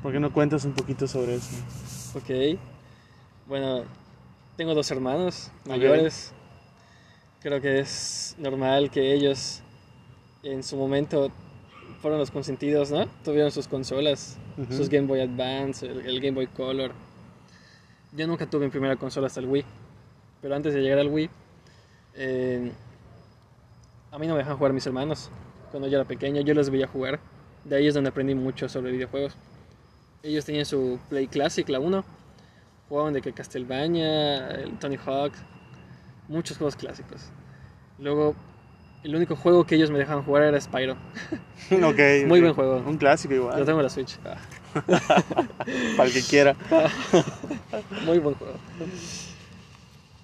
[0.04, 1.56] ¿Por qué no cuentas un poquito sobre eso?
[2.16, 2.60] Ok.
[3.48, 3.84] Bueno,
[4.56, 6.32] tengo dos hermanos mayores.
[7.46, 9.62] Creo que es normal que ellos
[10.42, 11.30] en su momento
[12.02, 13.06] fueron los consentidos, ¿no?
[13.24, 14.74] Tuvieron sus consolas, Ujú.
[14.74, 16.92] sus Game Boy Advance, el, el Game Boy Color.
[18.14, 19.64] Yo nunca tuve mi primera consola hasta el Wii.
[20.42, 21.30] Pero antes de llegar al Wii,
[22.16, 22.72] eh,
[24.10, 25.30] a mí no me dejaban jugar mis hermanos.
[25.70, 27.20] Cuando yo era pequeño, yo los veía jugar.
[27.64, 29.36] De ahí es donde aprendí mucho sobre videojuegos.
[30.24, 32.04] Ellos tenían su Play Classic, la 1.
[32.90, 35.34] Jugaban de que Castlevania, el Tony Hawk,
[36.28, 37.32] muchos juegos clásicos.
[38.00, 38.36] Luego,
[39.04, 40.94] el único juego que ellos me dejaban jugar era Spyro.
[41.72, 42.00] ok.
[42.28, 42.84] Muy buen juego.
[42.86, 43.58] Un clásico igual.
[43.60, 44.18] Yo tengo la Switch.
[44.26, 44.38] Ah,
[45.96, 46.56] Para el que quiera.
[48.06, 48.56] muy buen juego.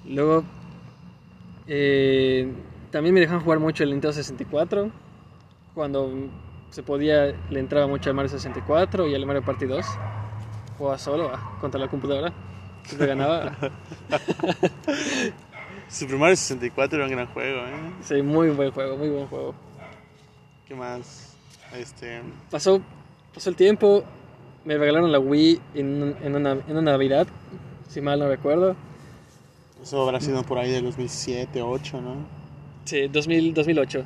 [0.06, 0.44] Luego,
[1.68, 2.52] eh,
[2.92, 4.92] también me dejaban jugar mucho el Nintendo 64.
[5.74, 6.12] Cuando
[6.70, 9.86] se podía, le entraba mucho al Mario 64 y al Mario Party 2.
[10.78, 12.34] Jugaba solo ah, contra la computadora.
[12.84, 13.56] Siempre ganaba.
[15.92, 17.92] Super Mario 64 era un gran juego, ¿eh?
[18.04, 19.54] Sí, muy buen juego, muy buen juego.
[20.68, 21.36] ¿Qué más?
[21.78, 22.22] Este...
[22.50, 22.82] Pasó,
[23.34, 24.04] pasó el tiempo,
[24.64, 27.28] me regalaron la Wii en, en, una, en una Navidad,
[27.90, 28.76] si mal no recuerdo.
[29.84, 32.16] Eso habrá sido por ahí de 2007, 2008, ¿no?
[32.86, 34.04] Sí, 2000, 2008.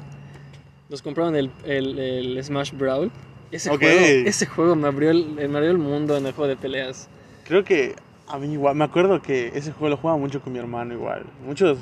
[0.90, 3.12] Nos compraron el, el, el Smash Brawl.
[3.52, 3.80] Ese, Ok.
[3.82, 7.10] juego, ese juego me abrió, el, me abrió el mundo en el juego de peleas.
[7.46, 7.96] Creo que
[8.28, 11.26] A mí igual, me acuerdo que ese juego lo jugaba mucho con mi hermano igual.
[11.46, 11.78] Muchos,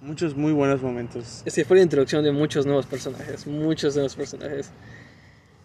[0.00, 1.42] muchos muy buenos momentos.
[1.44, 4.70] Es que fue la introducción de muchos nuevos personajes, muchos nuevos personajes.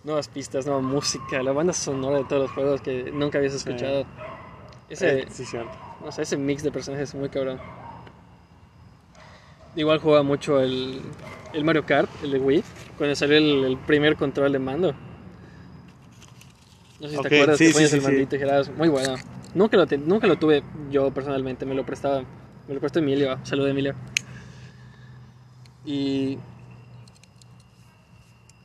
[0.04, 4.06] Nuevas pistas, nueva música, la banda sonora de todos los juegos que nunca habías escuchado.
[4.90, 5.72] Ese, Eh, sí, cierto.
[6.04, 7.60] o sea, ese mix de personajes es muy cabrón.
[9.76, 11.02] Igual jugaba mucho el,
[11.54, 12.64] el Mario Kart, el de Wii,
[12.98, 14.94] cuando salió el, el primer control de mando.
[17.02, 18.08] No sé si Ok, te acuerdas sí, que sí, ponías sí, el sí.
[18.08, 18.70] mandito y.
[18.78, 19.16] Muy bueno.
[19.56, 22.24] Nunca lo, lo tuve yo personalmente, me lo prestaba.
[22.68, 23.40] Me lo prestó Emilio.
[23.44, 23.96] Salud, Emilio.
[25.86, 26.38] Y.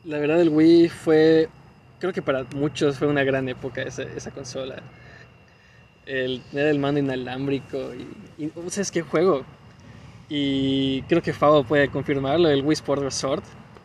[0.05, 1.49] La verdad, el Wii fue.
[2.01, 4.83] Creo que para muchos fue una gran época esa, consola.
[6.07, 7.79] El tener el mando inalámbrico.
[7.95, 9.45] Y, y ¿Sabes qué juego?
[10.29, 13.45] Y creo que Fabo puede confirmarlo: el Wii Sport Resort.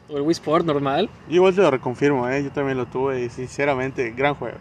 [0.09, 1.09] O el Wii Sport normal.
[1.29, 2.43] Igual te lo reconfirmo, ¿eh?
[2.43, 4.57] Yo también lo tuve y sinceramente, gran juego.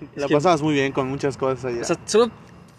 [0.00, 0.10] Güey.
[0.16, 1.82] Es La que- pasabas muy bien con muchas cosas allá.
[1.82, 2.30] O sea, solo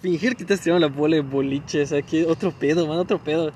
[0.02, 2.98] fingir que te has tirado la bola de boliche, o sea, que otro pedo, man,
[2.98, 3.52] otro pedo.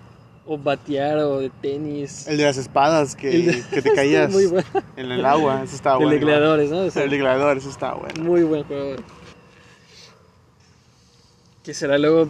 [0.48, 2.28] O batear o de tenis.
[2.28, 4.68] el de las espadas que, El de- que te caías Muy bueno.
[4.96, 6.12] en el agua, eso estaba El bueno.
[6.12, 6.32] de igual.
[6.36, 6.78] gladiadores, ¿no?
[6.82, 8.24] O sea, El de gladiadores, eso estaba bueno.
[8.24, 8.96] Muy buen juego.
[11.64, 12.30] Que será luego.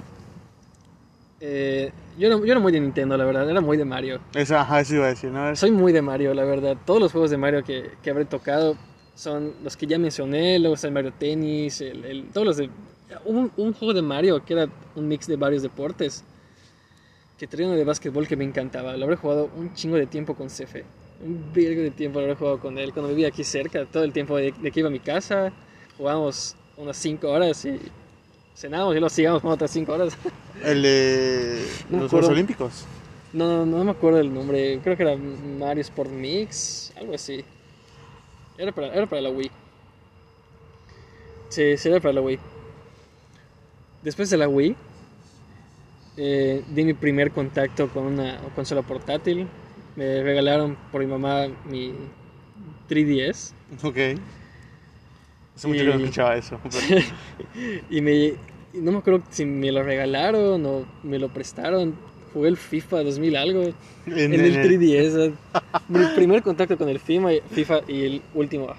[1.41, 4.21] Eh, yo, no, yo era muy de Nintendo, la verdad, era muy de Mario.
[4.33, 5.53] Eso, ajá, eso iba a decir, ¿no?
[5.57, 6.77] Soy muy de Mario, la verdad.
[6.85, 8.77] Todos los juegos de Mario que, que habré tocado
[9.15, 10.59] son los que ya mencioné.
[10.59, 12.69] Luego está el Mario Tennis, el, el- todos los de.
[13.25, 16.23] Un, un juego de Mario que era un mix de varios deportes.
[17.37, 18.95] Que tenía uno de básquetbol que me encantaba.
[18.95, 20.85] Lo habré jugado un chingo de tiempo con Cefe.
[21.23, 22.93] Un virgo de tiempo lo habré jugado con él.
[22.93, 25.51] Cuando vivía aquí cerca, todo el tiempo de, de que iba a mi casa,
[25.97, 27.77] jugábamos unas 5 horas y
[28.55, 30.17] cenábamos y luego sigamos jugando otras 5 horas.
[30.63, 32.11] El de No los.
[32.11, 32.85] Juegos Olímpicos.
[33.33, 34.79] No, no, no me acuerdo el nombre.
[34.81, 37.43] Creo que era Mario Sport Mix, algo así.
[38.57, 39.51] Era para, era para la Wii.
[41.49, 42.39] Sí, sí, era para la Wii.
[44.01, 44.75] Después de la Wii,
[46.17, 49.47] eh, di mi primer contacto con una consola portátil.
[49.95, 51.93] Me regalaron por mi mamá mi
[52.89, 53.53] 3DS.
[53.83, 53.97] Ok.
[55.55, 56.59] Hace mucho que no Y- escuchaba eso.
[56.89, 57.03] pero-
[57.89, 58.13] Y me
[58.73, 61.95] y no me acuerdo si me lo regalaron o me lo prestaron.
[62.35, 63.63] Jugué el FIFA 2000 algo.
[64.05, 65.33] En, el 3DS.
[65.87, 68.67] Mi primer contacto con el FIFA y, FIFA y el último.
[68.69, 68.75] ah,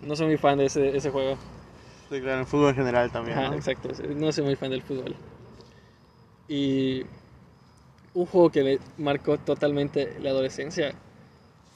[0.00, 1.36] No soy muy fan de ese, ese juego.
[2.08, 3.36] Sí, claro, en fútbol en general también.
[3.36, 3.56] Ajá, ¿no?
[3.56, 3.90] exacto.
[4.14, 5.16] No soy muy fan del fútbol.
[6.48, 7.02] Y
[8.14, 10.94] un juego que me marcó totalmente la adolescencia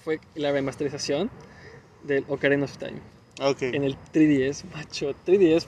[0.05, 1.31] fue la remasterización
[2.05, 3.01] del Ocarina of Time.
[3.43, 3.63] Ok.
[3.63, 5.13] En el 3DS, macho.
[5.27, 5.67] 3DS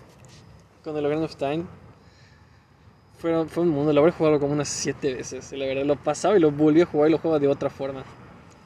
[0.85, 1.65] con el Ocarina of Time
[3.19, 3.93] fue, fue un mundo.
[3.93, 5.53] Lo habré jugado como unas 7 veces.
[5.53, 7.71] y La verdad, lo pasaba y lo volví a jugar y lo jugaba de otra
[7.71, 8.05] forma.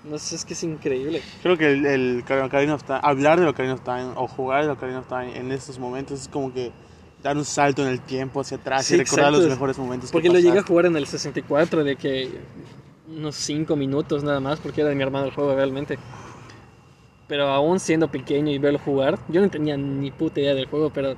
[0.05, 1.23] No sé, es que es increíble.
[1.43, 4.71] Creo que el, el Ocarina of Time, hablar del Ocarina of Time o jugar el
[4.71, 6.73] Ocarina of Time en estos momentos es como que
[7.23, 9.43] dar un salto en el tiempo hacia atrás Sí, y recordar exacto.
[9.43, 10.11] los mejores momentos.
[10.11, 12.29] que Porque lo llegué a jugar en el 64 de que
[13.17, 15.99] unos 5 minutos nada más, porque era de mi hermano el juego realmente.
[17.29, 20.91] Pero aún siendo pequeño y verlo jugar, yo no tenía ni puta idea del juego,
[20.91, 21.15] pero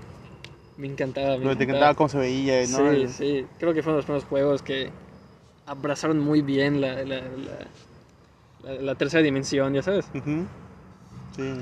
[0.77, 1.37] me encantaba.
[1.37, 2.79] Me Pero te encantaba cómo se veía, ¿no?
[2.79, 3.47] Sí, El- sí.
[3.59, 4.91] Creo que fueron los primeros juegos que
[5.67, 7.67] abrazaron muy bien la, la, la-
[8.65, 10.07] la- la tercera dimensión, ya sabes.
[10.15, 10.47] Ujú.
[11.37, 11.55] Sí.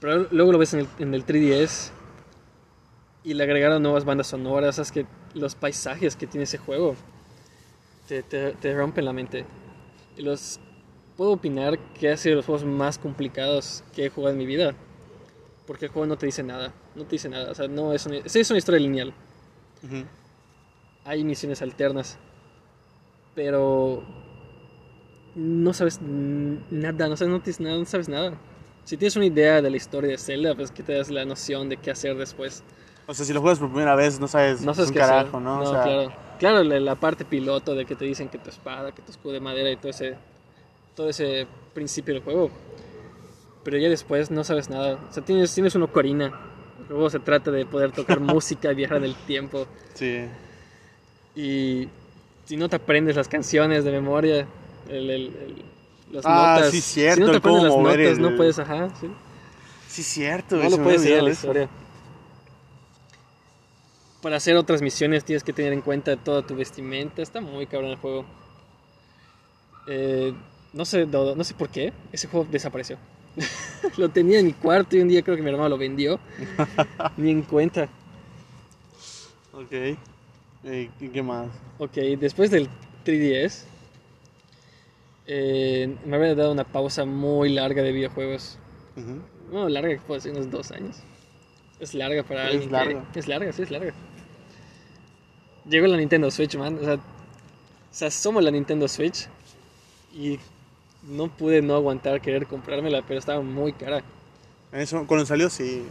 [0.00, 1.90] Pero luego lo ves en el, en el 3DS
[3.24, 4.78] y le agregaron nuevas bandas sonoras.
[4.78, 6.96] Es que los paisajes que tiene ese juego
[8.08, 9.44] te, te, te rompen la mente.
[10.16, 10.58] Y los
[11.16, 14.46] puedo opinar que ha sido de los juegos más complicados que he jugado en mi
[14.46, 14.74] vida.
[15.72, 16.70] Porque el juego no te dice nada.
[16.94, 17.50] No te dice nada.
[17.50, 19.14] O sea, no es una, es una historia lineal.
[19.82, 20.04] Ujú.
[21.06, 22.18] hay misiones alternas,
[23.34, 24.04] pero
[25.34, 28.34] no sabes nada, no sabes, no nada, no sabes nada.
[28.84, 31.70] Si tienes una idea de la historia de Zelda, pues que te das la noción
[31.70, 32.62] de qué hacer después.
[33.06, 35.38] O sea, si lo juegas por primera vez, no sabes, No sabes un qué carajo,
[35.38, 35.40] hacer.
[35.40, 35.60] ¿no?
[35.62, 36.12] O sea, claro.
[36.38, 39.32] Claro, la, la parte piloto de que te dicen que tu espada, que tu escudo
[39.32, 40.18] de madera y todo ese,
[40.94, 42.50] todo ese principio del juego.
[43.64, 44.98] Pero ya después no sabes nada.
[45.08, 46.32] O sea, tienes, tienes una ocarina.
[46.80, 49.66] El juego se trata de poder tocar música viajar en el tiempo.
[49.94, 50.24] Sí.
[51.36, 51.88] Y
[52.44, 54.46] si no te aprendes las canciones de memoria,
[54.88, 55.64] el, el- el-
[56.10, 56.70] las Ah, notas.
[56.72, 59.08] sí, Si cierto, no te aprendes las notas, no puedes, ajá, sí.
[59.88, 60.56] Sí, cierto.
[60.56, 61.68] No lo puedes seguir a la historia.
[64.20, 67.22] Para hacer otras misiones tienes que tener en cuenta toda tu vestimenta.
[67.22, 68.24] Está muy cabrón el juego.
[69.88, 70.32] Eh,
[70.72, 71.92] no sé, no, no sé por qué.
[72.12, 72.98] Ese juego desapareció.
[73.96, 76.18] lo tenía en mi cuarto y un día creo que mi hermano lo vendió.
[77.16, 77.88] Ni en cuenta.
[79.52, 79.72] Ok.
[81.00, 81.48] ¿Y qué más?
[81.78, 82.68] Ok, después del
[83.04, 83.64] 3DS,
[85.26, 88.58] eh, me había dado una pausa muy larga de videojuegos.
[88.96, 89.20] Ujú.
[89.50, 90.98] Bueno, larga que puede ser unos dos años.
[91.80, 92.68] es larga para Es alguien.
[92.68, 93.04] que- larga.
[93.14, 93.92] es larga, sí, es larga.
[95.68, 96.78] Llegó la Nintendo Switch, man.
[96.80, 96.98] O sea,
[97.90, 99.26] se asoma la Nintendo Switch
[100.14, 100.38] y
[101.02, 104.02] no pude no aguantar querer comprármela, pero estaba muy cara.
[104.72, 105.84] Eso, cuando salió, sí.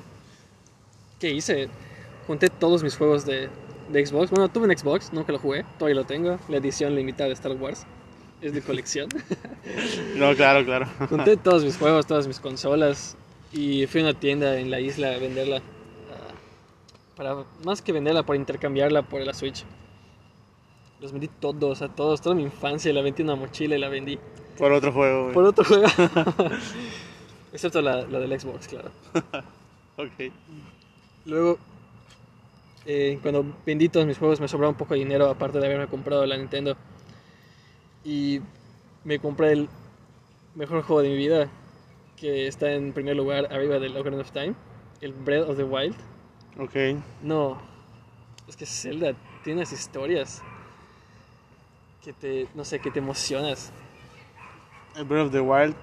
[1.20, 1.70] ¿Qué hice?
[2.28, 3.50] Junté todos mis juegos de,
[3.90, 4.32] de Xbox.
[4.32, 6.40] Bueno, tuve un Xbox, nunca lo jugué, todavía lo tengo.
[6.50, 7.86] La edición limitada de Star Wars.
[8.42, 9.08] Es de colección.
[10.16, 10.88] No, claro, claro.
[11.10, 13.16] Junté todos mis juegos, todas mis consolas
[13.54, 15.58] y fui a una tienda en la isla a venderla.
[15.58, 16.34] ah,
[17.16, 19.64] Para, más que venderla, por intercambiarla por la Switch.
[21.00, 22.92] Los vendí todos, a todos, toda mi infancia.
[22.94, 24.18] La vendí en una mochila y la vendí.
[24.58, 25.34] Por otro juego, güey.
[25.34, 25.86] Por otro juego.
[27.54, 28.92] Excepto la, la del Xbox, claro.
[29.98, 30.32] Ok.
[31.26, 31.60] Luego,
[32.86, 35.88] eh, cuando vendí todos mis juegos, me sobraba un poco de dinero, aparte de haberme
[35.88, 36.76] comprado la Nintendo.
[38.04, 38.42] Y
[39.04, 39.70] me compré el
[40.56, 41.50] mejor juego de mi vida,
[42.18, 44.56] que está en primer lugar arriba del Ocarina of Time,
[45.02, 45.96] el Breath of the Wild.
[46.58, 46.76] Ok.
[47.22, 47.62] No,
[48.48, 50.42] es que Zelda tiene unas historias
[52.04, 53.72] que te, no sé, que te emocionas.
[54.96, 55.76] Breath of the Wild.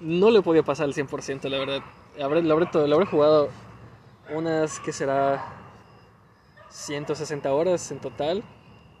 [0.00, 1.80] No le podía pasar al 100%, la verdad.
[2.22, 3.50] Habré, lo, habré, lo habré jugado
[4.30, 5.44] unas, que será?
[6.70, 8.42] 160 horas en total.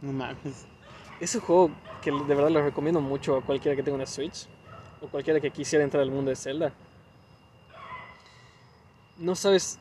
[0.00, 0.66] No mames.
[1.20, 1.70] Es un juego
[2.02, 4.46] que de verdad lo recomiendo mucho a cualquiera que tenga una Switch
[5.00, 6.72] o cualquiera que quisiera entrar al mundo de Zelda.
[9.16, 9.78] No sabes,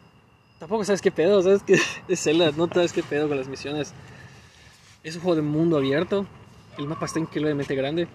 [0.60, 3.94] tampoco sabes qué pedo, sabes que es Zelda, no sabes qué pedo con las misiones.
[5.04, 6.26] Es un juego de mundo abierto,
[6.78, 8.08] el mapa está increíblemente grande.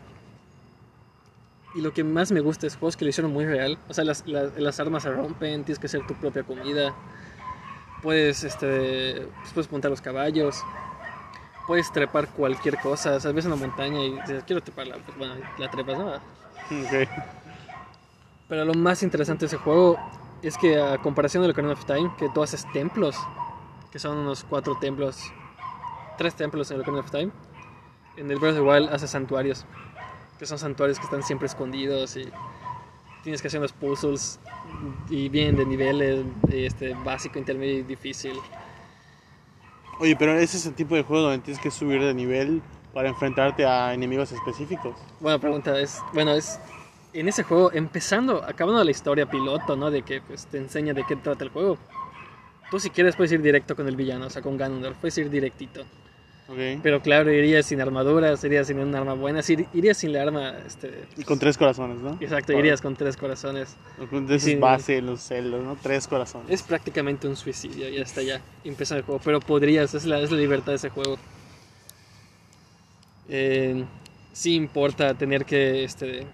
[1.79, 3.79] Y lo que más me gusta es juegos que lo hicieron muy real.
[3.89, 6.93] O sea, las, las, las armas se rompen, tienes que hacer tu propia comida.
[8.03, 10.65] Puedes, este, pues, puedes montar los caballos
[11.69, 13.17] puedes trepar cualquier cosa.
[13.17, 14.97] O sea, ves una montaña y dices, quiero treparla.
[15.05, 16.15] Pues bueno, la trepas, ¿no?
[16.15, 17.09] Ok.
[18.49, 19.99] Pero lo más interesante de ese juego
[20.43, 23.15] es que a comparación de Ocarina of Time, que tú haces templos,
[23.93, 25.31] que son unos cuatro templos,
[26.17, 27.31] tres templos en el Ocarina of Time,
[28.17, 29.67] en el Breath of the Wild haces santuarios,
[30.39, 32.29] que son santuarios que están siempre escondidos y
[33.23, 34.39] tienes que hacer unos puzzles
[35.11, 38.39] y vienen de niveles este, básico, intermedio y difícil.
[40.01, 42.63] Oye, pero ese es el tipo de juego donde tienes que subir de nivel
[42.95, 44.97] para enfrentarte a enemigos específicos.
[45.21, 46.61] Buena pregunta, es, bueno, es
[47.13, 49.91] en ese juego, empezando, acabando la historia piloto, ¿no?
[49.91, 51.79] De que pues, te enseña de qué trata el juego.
[52.71, 55.31] Tú si quieres puedes ir directo con el villano, o sea, con Ganondorf, puedes ir
[55.31, 55.85] directito.
[56.49, 56.81] Ok.
[56.83, 60.55] Pero claro, irías sin armaduras, irías sin un arma buena, sí, irías sin la arma,
[60.67, 61.05] este...
[61.19, 62.17] Y con tres corazones, ¿no?
[62.21, 63.77] Exacto, irías con tres corazones.
[64.39, 64.53] Sí.
[64.53, 65.77] es base de los celos, ¿no?
[65.83, 66.49] Tres corazones.
[66.49, 69.21] Es prácticamente un suicidio, ya está ya, empezó el juego.
[69.23, 71.19] Pero podrías, es la, es la libertad de ese juego.
[73.29, 73.85] Eh,
[74.33, 76.27] sí importa tener que este,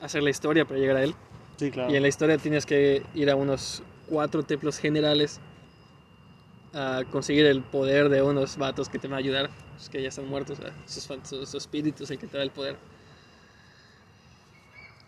[0.00, 1.14] hacer la historia para llegar a él.
[1.58, 1.92] Sí, claro.
[1.92, 5.40] Y en la historia tienes que ir a unos cuatro templos generales
[6.76, 9.50] a conseguir el poder de unos vatos que te van a ayudar,
[9.90, 12.76] que ya están muertos, sus, sus- sus espíritus el que te da el poder.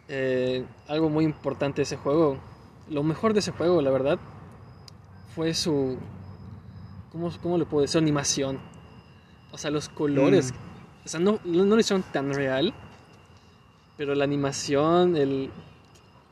[0.08, 2.38] Eh, algo muy importante de ese juego,
[2.88, 4.18] lo mejor de ese juego, la verdad,
[5.34, 5.98] fue su...
[7.12, 7.92] ¿Cómo, cómo le puedo decir?
[7.92, 8.58] Su animación.
[9.52, 10.52] O sea, los colores.
[11.04, 12.72] O sea, no, no, no lo hicieron tan real,
[13.96, 15.50] pero la animación, el,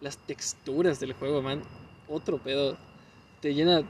[0.00, 1.62] las texturas del juego, man,
[2.08, 2.76] otro pedo.
[3.40, 3.82] Te llena,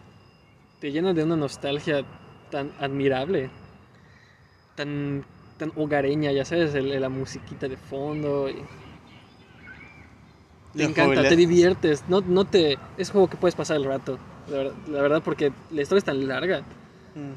[0.79, 2.05] te llena de una nostalgia
[2.51, 3.51] tan admirable,
[4.75, 5.25] tan,
[5.59, 8.49] tan hogareña, ya sabes, el- la musiquita de fondo.
[8.49, 8.55] y-
[10.73, 14.19] te La encanta, te diviertes, no, no te, es juego que puedes pasar el rato,
[14.49, 16.61] la verdad, la verdad, porque la historia es tan larga
[17.15, 17.33] Mm.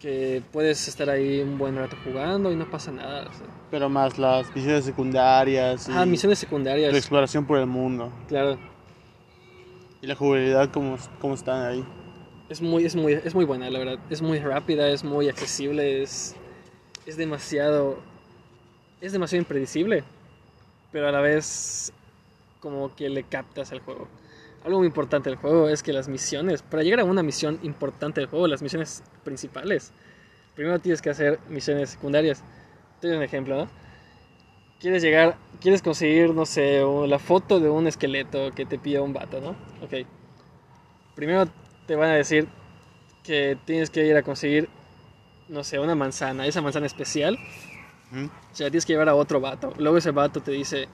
[0.00, 3.20] que puedes estar ahí un buen rato jugando y no pasa nada.
[3.28, 3.46] o sea.
[3.70, 8.10] Pero más las misiones secundarias y Ah, misiones la secundarias, exploración por el mundo.
[8.26, 8.58] claro.
[10.02, 11.84] Y la jugabilidad, cómo, cómo están ahí.
[12.48, 13.98] Es muy, es, muy, es muy buena, la verdad.
[14.08, 16.36] Es muy rápida, es muy accesible, es,
[17.06, 17.98] es demasiado...
[19.00, 20.04] Es demasiado impredecible,
[20.90, 21.92] pero a la vez
[22.60, 24.08] como que le captas al juego.
[24.64, 28.20] Algo muy importante del juego es que las misiones, para llegar a una misión importante
[28.20, 29.92] del juego, las misiones principales,
[30.54, 32.42] primero tienes que hacer misiones secundarias.
[33.00, 33.68] Te doy un ejemplo, ¿no?
[34.80, 39.12] Quieres llegar, quieres conseguir, no sé, la foto de un esqueleto que te pide un
[39.12, 39.50] vato, ¿no?
[39.84, 40.06] Ok.
[41.14, 41.48] Primero
[41.86, 42.48] te van a decir
[43.22, 44.68] que tienes que ir a conseguir,
[45.48, 47.38] no sé, una manzana, esa manzana especial.
[48.12, 48.26] Ujú.
[48.26, 49.72] O sea, tienes que llevar a otro vato.
[49.78, 50.88] Luego ese vato te dice,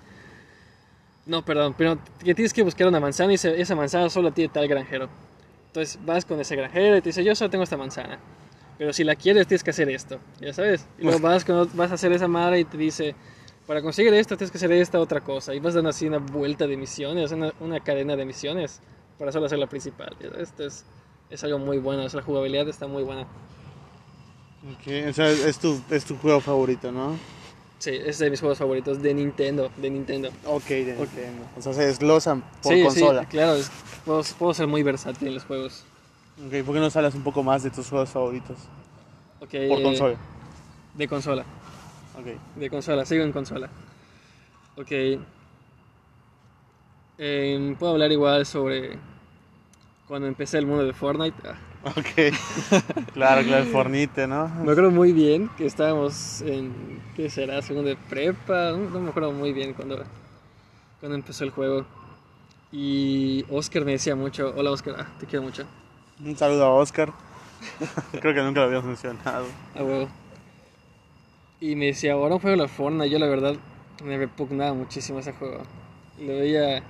[1.27, 4.67] no, perdón, pero que tienes que buscar una manzana y esa manzana solo tiene tal
[4.67, 5.09] granjero.
[5.69, 8.19] Entonces vas con ese granjero y te dice, yo solo tengo esta manzana.
[8.79, 10.87] Pero si la quieres tienes que hacer esto, ya sabes.
[10.99, 13.15] Y luego vas, con, vas a hacer esa madre y te dice,
[13.67, 15.55] para conseguir esto tienes que hacer esta otra cosa.
[15.55, 18.81] Y vas dando así una vuelta de misiones, una, una cadena de misiones
[19.23, 20.17] para solo hacer la principal.
[20.37, 20.85] Esto es,
[21.31, 23.23] es algo muy bueno, es la jugabilidad está muy buena.
[23.23, 27.17] Ok, o sea, es tu, es tu juego favorito, ¿no?
[27.79, 30.29] Sí, es de mis juegos favoritos de Nintendo, de Nintendo.
[30.45, 31.45] Ok, de Nintendo.
[31.57, 33.21] O sea, se desglosan por Sí, consola.
[33.21, 33.71] sí, claro, es-
[34.05, 35.85] puedo, puedo ser muy versátil en los juegos.
[36.45, 38.59] Ok, ¿por qué no hablas un poco más de tus juegos favoritos?
[39.39, 40.17] Ok, Por eh, consola.
[40.95, 41.45] De consola,
[42.19, 42.27] Ok.
[42.57, 43.71] de consola, sigo en consola.
[44.77, 44.91] Ok.
[47.19, 48.99] Em, puedo hablar igual sobre
[50.13, 51.35] cuando empecé el mundo de Fortnite.
[51.49, 51.97] Ah, Ok.
[53.15, 54.47] claro, claro, el Fornite, ¿no?
[54.47, 57.63] Me acuerdo muy bien que estábamos en, ¿qué será?
[57.63, 60.05] Segundo de prepa, no, no me acuerdo muy bien cuando,
[61.01, 61.87] cuando empezó el juego.
[62.71, 65.65] Y Oscar me decía mucho, hola Oscar, ah, te quiero mucho.
[66.23, 67.11] Un saludo a Oscar.
[68.21, 69.47] Creo que nunca lo habíamos mencionado.
[69.75, 70.11] A huevo.
[71.59, 73.55] Y me decía, ahora un juego de la Fortnite, yo la verdad
[74.05, 75.63] me repugnaba muchísimo ese juego.
[76.21, 76.83] Lo veía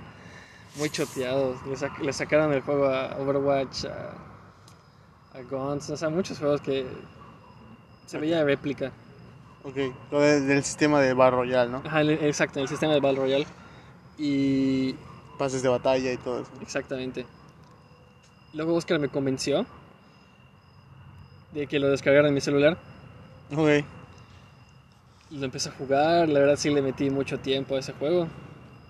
[0.77, 6.09] muy choteado, le, sac- le sacaron el juego a Overwatch, a, a Guns, o sea,
[6.09, 6.85] muchos juegos que
[8.07, 8.91] se veía de réplica.
[9.63, 9.75] Ok,
[10.11, 11.81] lo de- del sistema de Bar Royale, ¿no?
[11.85, 13.47] Ajá, el- exacto, el sistema de Battle Royale.
[14.17, 14.95] Y
[15.37, 16.51] Pases de batalla y todo eso.
[16.61, 17.25] exactamente.
[18.53, 19.65] Luego Oscar me convenció
[21.53, 22.77] de que lo descargara en mi celular.
[23.55, 23.83] Ok.
[25.31, 28.27] Lo empecé a jugar, la verdad sí le metí mucho tiempo a ese juego.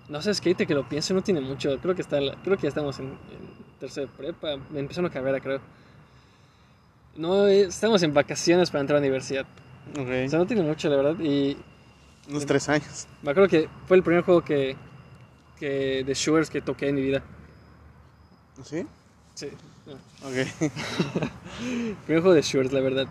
[0.08, 1.78] No sé, Skate, que lo pienso, no tiene mucho.
[1.80, 4.56] Creo que está en la- creo que ya estamos en, en tercera prepa.
[4.70, 5.60] Me empezó una carrera, creo.
[7.16, 9.46] No, eh, estamos en vacaciones para entrar a la universidad.
[9.96, 10.28] O Ok.
[10.28, 11.16] sea, no tiene mucho, la verdad.
[11.20, 11.56] Y
[12.28, 13.06] Unos tres años.
[13.22, 14.76] me acuerdo que fue el primer juego que,
[15.58, 17.22] que de shooters que toqué en mi vida.
[18.62, 18.86] ¿Sí?
[19.34, 19.48] Sí.
[19.86, 19.94] no.
[20.28, 20.70] Ok.
[22.06, 23.06] Primer juego de shooters, la verdad.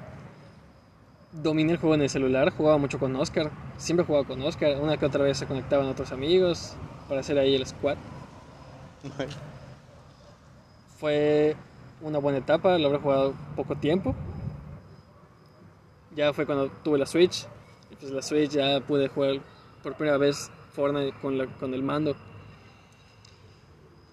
[1.32, 3.52] Dominé el juego en el celular, jugaba mucho con Oscar.
[3.84, 4.80] Siempre jugaba con Oscar.
[4.80, 6.74] Una que otra vez se conectaban otros amigos
[7.10, 7.98] para hacer ahí el squad.
[10.98, 11.58] Fue
[12.02, 14.16] una buena etapa, lo habré jugado poco tiempo.
[16.16, 17.46] Ya fue cuando tuve la Switch.
[17.92, 19.42] Y pues la Switch ya pude jugar
[19.84, 22.16] por primera vez Fortnite con, la- con el mando.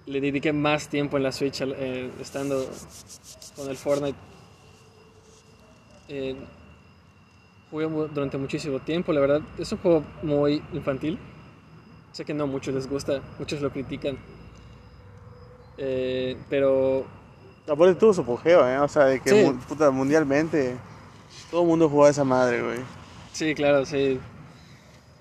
[0.06, 2.68] Le dediqué más tiempo en la Switch eh, estando
[3.54, 4.18] con el Fortnite.
[6.08, 6.34] Eh,
[7.70, 9.42] jugué durante muchísimo tiempo, la verdad.
[9.58, 11.18] Es un juego muy infantil.
[12.12, 14.18] Sé que no a muchos les gusta, muchos lo critican.
[15.76, 17.04] Eh, pero
[17.68, 18.78] Aparte tuvo su apogeo, ¿eh?
[18.78, 19.44] O sea, de que Sí.
[19.44, 20.76] mu- puta, mundialmente
[21.50, 22.78] todo el mundo jugaba esa madre, güey.
[23.32, 24.18] sí, claro, sí.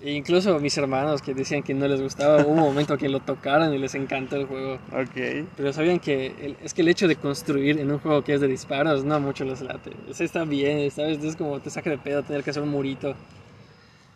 [0.01, 3.19] E incluso mis hermanos que decían que no les gustaba, hubo un momento que lo
[3.19, 4.75] tocaron y les encantó el juego.
[4.93, 5.45] Ok.
[5.57, 8.39] Pero sabían que el- es que el hecho de construir en un juego que es
[8.39, 9.91] de disparos no a mucho les late.
[10.09, 11.21] O sea, está bien, ¿sabes?
[11.21, 13.13] Es como te saca de pedo tener que hacer un murito.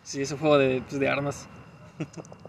[0.02, 1.46] Sí, es un juego de, pues, de armas.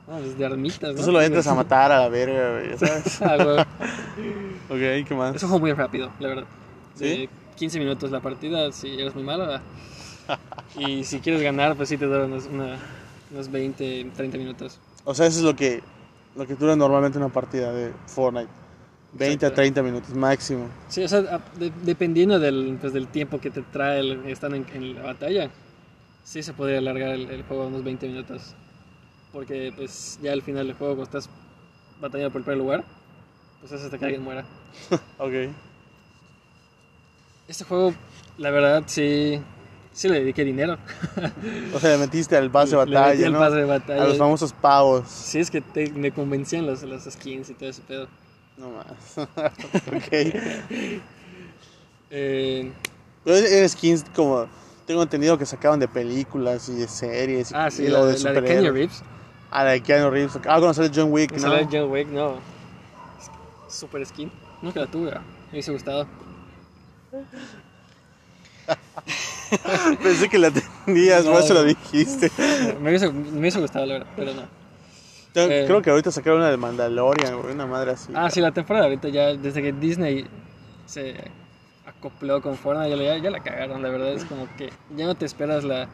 [0.08, 0.96] No, pues de armitas, ¿no?
[1.00, 3.22] Tú solo entras a matar a la verga, güey, ¿sabes?
[3.22, 3.62] Ah, huevo.
[4.70, 5.36] ok, ¿qué más?
[5.36, 6.46] Es un juego muy rápido, la verdad.
[6.94, 7.04] ¿Sí?
[7.04, 9.60] De 15 minutos la partida, si eres muy malo.
[10.78, 12.78] Y si quieres ganar, pues sí te unos, una-
[13.32, 14.80] unos 20, 30 minutos.
[15.04, 15.82] O sea, eso es lo que,
[16.36, 18.50] lo que dura normalmente una partida de Fortnite.
[19.14, 19.56] 20 a Exacto.
[19.56, 20.68] 30 minutos máximo.
[20.90, 24.66] Sí, o sea, de- dependiendo del, pues, del tiempo que te trae el, estar en,
[24.74, 25.50] en la batalla,
[26.24, 28.56] sí se podría alargar el, el juego a unos 20 minutos.
[29.32, 31.30] Porque pues ya al final del juego, cuando estás
[32.02, 32.84] batallando por el primer lugar,
[33.62, 34.46] pues es hasta que alguien muera.
[35.18, 35.32] Ok.
[37.48, 37.94] Este juego,
[38.38, 39.40] la verdad, sí,
[39.96, 40.78] sí le dediqué dinero.
[41.74, 43.40] O sea, le metiste al pase de Le- le metí batalla, ¿no?
[43.40, 44.04] pase de batalla.
[44.04, 45.08] A los famosos pavos.
[45.10, 48.08] Sí, es que te- me convencían los, los skins y todo ese pedo.
[48.58, 49.18] No más.
[49.18, 50.12] ok.
[52.12, 52.72] Eh,
[53.24, 54.48] Pero eres skins como...
[54.86, 57.50] Tengo entendido que sacaban de películas y de series.
[57.52, 58.74] y- ah, sí, y la, o de, la de superhéroes.
[58.74, 59.04] Reeves.
[59.50, 60.36] Ah, la de Keanu Reeves.
[60.36, 61.40] Ah, cuando sale John Wick, ¿no?
[61.40, 62.36] sale John Wick, no.
[63.68, 64.32] Super skin.
[64.62, 65.20] Nunca la tuve, me
[65.54, 66.06] hubiese gustado.
[70.04, 71.32] Pensé que la tenías, No.
[71.34, 72.32] por eso lo dijiste.
[72.82, 74.42] Me hubiese, me hubiese gustado, la verdad, pero no.
[75.38, 75.64] Eh.
[75.68, 78.12] Creo que ahorita sacaron una de Mandalorian, güey, una madre así.
[78.16, 80.26] Ah, sí, la temporada ahorita ya, desde que Disney
[80.86, 81.16] se
[81.86, 84.14] acopló con Fortnite, ya, la- ya la cagaron, la verdad.
[84.14, 85.90] Es como que ya no te esperas la,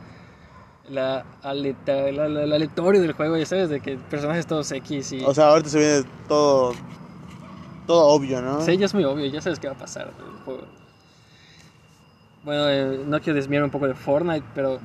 [0.90, 5.24] la, aleta, la, la- aleatorio del juego, ya sabes, de que personajes todos X y...
[5.26, 6.74] O sea, ahorita se viene todo...
[7.88, 8.62] Todo obvio, ¿no?
[8.62, 10.62] Sí, ya es muy obvio, ya sabes qué va a pasar el juego.
[12.44, 14.80] Bueno, eh, no quiero desviarme un poco de Fortnite, pero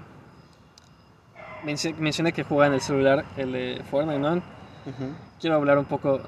[1.65, 4.35] menci- mencioné que jugaba en el celular el de Fortnite, ¿no?
[4.35, 5.15] Ujú.
[5.41, 6.21] Quiero hablar un poco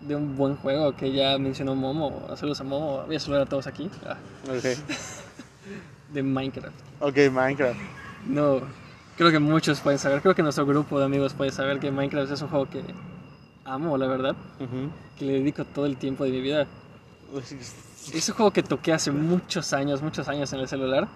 [0.00, 2.26] de un buen juego que ya mencionó Momo.
[2.36, 3.88] Saludos a Momo, voy a saludar a todos aquí.
[4.06, 4.16] Ah,
[4.48, 4.64] Ok.
[6.12, 6.74] de Minecraft.
[7.00, 7.78] Ok, Minecraft.
[8.26, 8.60] No,
[9.16, 12.32] creo que muchos pueden saber, creo que nuestro grupo de amigos puede saber que Minecraft
[12.32, 12.82] es un juego que
[13.64, 14.90] amo, la verdad, Ujú.
[15.18, 16.66] que le dedico todo el tiempo de mi vida.
[18.10, 21.08] Es un juego que toqué hace muchos años, muchos años en el celular.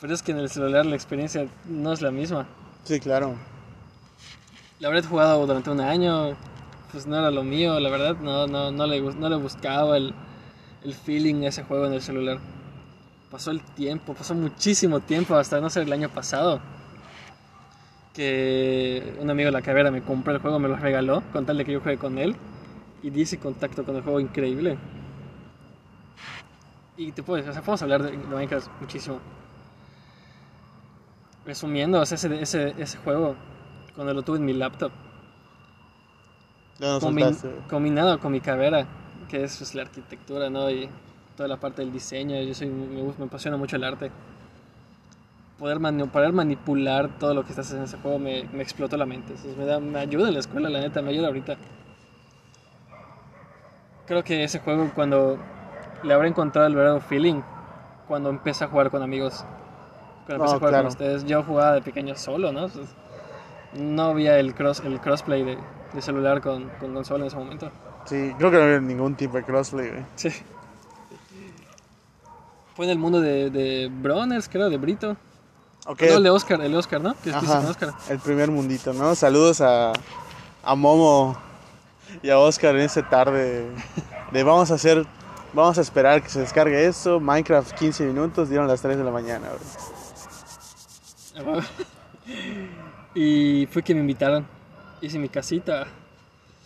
[0.00, 2.46] Pero es que en el celular la experiencia no es la misma.
[2.82, 3.36] Sí, claro.
[4.80, 6.36] La habré jugado durante un año,
[6.90, 10.12] pues no era lo mío, la verdad, no, no, no, le, no le buscaba el,
[10.82, 12.40] el feeling a ese juego en el celular.
[13.30, 16.60] Pasó el tiempo, pasó muchísimo tiempo, hasta no sé, el año pasado.
[18.12, 21.58] Que un amigo de la carrera me compró el juego, me lo regaló, con tal
[21.58, 22.34] de que yo juegue con él.
[23.04, 24.76] Y di ese contacto con el juego increíble.
[26.96, 29.18] Y te puedes, o sea, podemos hablar de, de Minecraft muchísimo.
[31.44, 33.34] Resumiendo, o sea, ese, ese, ese juego,
[33.94, 34.92] cuando lo tuve en mi laptop,
[36.78, 37.68] Ya nos combi- soltaste.
[37.68, 38.86] combinado con mi carrera,
[39.28, 40.70] que es pues, la arquitectura, ¿no?
[40.70, 40.88] Y
[41.36, 44.10] toda la parte del diseño, yo soy, me, me apasiona mucho el arte.
[45.58, 49.06] Poder, mani- poder manipular todo lo que estás en ese juego me, me explotó la
[49.06, 49.32] mente.
[49.32, 51.56] Entonces, me, da, me ayuda en la escuela, la neta, me ayuda ahorita.
[54.06, 55.38] Creo que ese juego, cuando
[56.02, 57.40] le habré encontrado el verdadero feeling,
[58.08, 59.44] cuando empecé a jugar con amigos.
[60.26, 60.84] Cuando empecé Oh, a jugar claro.
[60.84, 62.64] con ustedes, yo jugaba de pequeño solo, ¿no?
[62.66, 62.94] Entonces,
[63.74, 65.58] no había el, cross, el crossplay de,
[65.92, 67.70] de celular con, con consola en ese momento.
[68.04, 70.02] Sí, creo que no había ningún tipo de crossplay, güey.
[70.16, 70.28] Sí.
[72.74, 75.16] Fue en el mundo de, de Broners, creo, de Brito.
[75.86, 76.00] Ok.
[76.02, 77.14] No, el de Oscar, el de Oscar, ¿no?
[77.22, 77.90] Que Ajá, Oscar.
[78.08, 79.14] el primer mundito, ¿no?
[79.14, 79.92] Saludos a,
[80.64, 81.36] a Momo
[82.22, 83.66] y a Oscar en esta tarde
[84.30, 85.04] de vamos a hacer,
[85.54, 89.10] vamos a esperar que se descargue esto, Minecraft 15 minutos, dieron las 3 de la
[89.10, 89.60] mañana, güey.
[93.14, 94.46] Y fue que me invitaron.
[95.00, 95.86] Hice mi casita.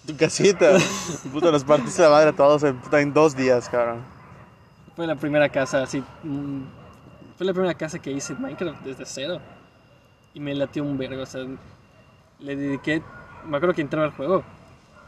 [0.06, 0.76] Tu casita,
[1.32, 4.00] puta, nos partiste la madre a todos en, puta, en dos días, cabrón.
[4.94, 6.04] Fue la primera casa así.
[6.22, 6.62] mm,
[7.36, 9.40] Fue la primera casa que hice en Minecraft desde cero.
[10.34, 11.22] Y me latió un vergo.
[11.22, 11.44] O sea,
[12.38, 13.02] le dediqué.
[13.44, 14.44] Me acuerdo que entraba al juego.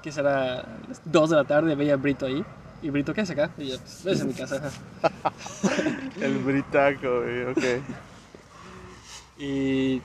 [0.03, 1.75] Que será las 2 de la tarde.
[1.77, 2.45] Veía a Brito ahí.
[2.81, 3.51] Y Brito, ¿qué hace acá?
[3.59, 4.57] Y yo, pues, ves en mi casa.
[4.57, 5.33] ajá".
[6.21, 7.83] El britaco, güey, ok.
[9.39, 10.03] Y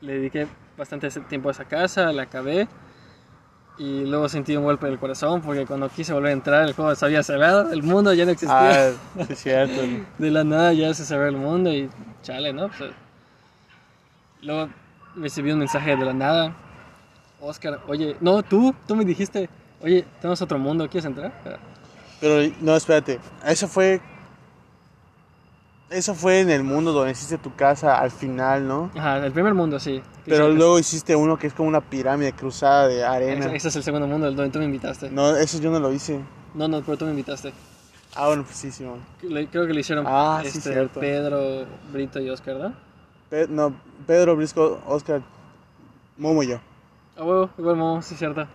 [0.00, 0.46] le dediqué
[0.76, 2.68] bastante tiempo a esa casa, la acabé.
[3.78, 6.74] Y luego sentí un golpe en el corazón porque cuando quise volver a entrar el
[6.74, 8.88] juego se había cerrado, el mundo ya no existía.
[8.88, 9.80] Ah, es cierto.
[10.18, 11.88] De la nada ya se cerró el mundo y
[12.22, 12.68] chale, ¿no?
[12.68, 12.90] Pues,
[14.42, 14.68] luego
[15.16, 16.54] recibí un mensaje de la nada.
[17.40, 19.48] Oscar, oye, no, tú, tú me dijiste,
[19.82, 21.32] oye, tenemos otro mundo, ¿quieres entrar?
[22.20, 24.00] Pero no, espérate, eso fue...
[25.90, 28.90] Eso fue en el mundo donde hiciste tu casa al final, ¿no?
[28.96, 30.02] Ajá, el primer mundo, sí.
[30.24, 33.52] Pero Sí, luego hiciste uno que es como una pirámide cruzada de arena.
[33.54, 35.10] Ese, es el segundo mundo, el donde tú me invitaste.
[35.10, 36.18] No, eso yo no lo hice.
[36.54, 37.52] No, no, pero tú me invitaste.
[38.14, 39.00] Ah, bueno, pues sí, Simón.
[39.20, 40.98] Le- creo que le hicieron Ah, sí, este, cierto.
[41.00, 42.72] Pedro, Brito y Oscar, ¿no?
[43.28, 43.74] Pe- no,
[44.06, 45.20] Pedro, Brisco, Oscar,
[46.16, 46.60] Momo y yo.
[47.18, 48.46] Ah, huevo, igual Momo, sí cierto.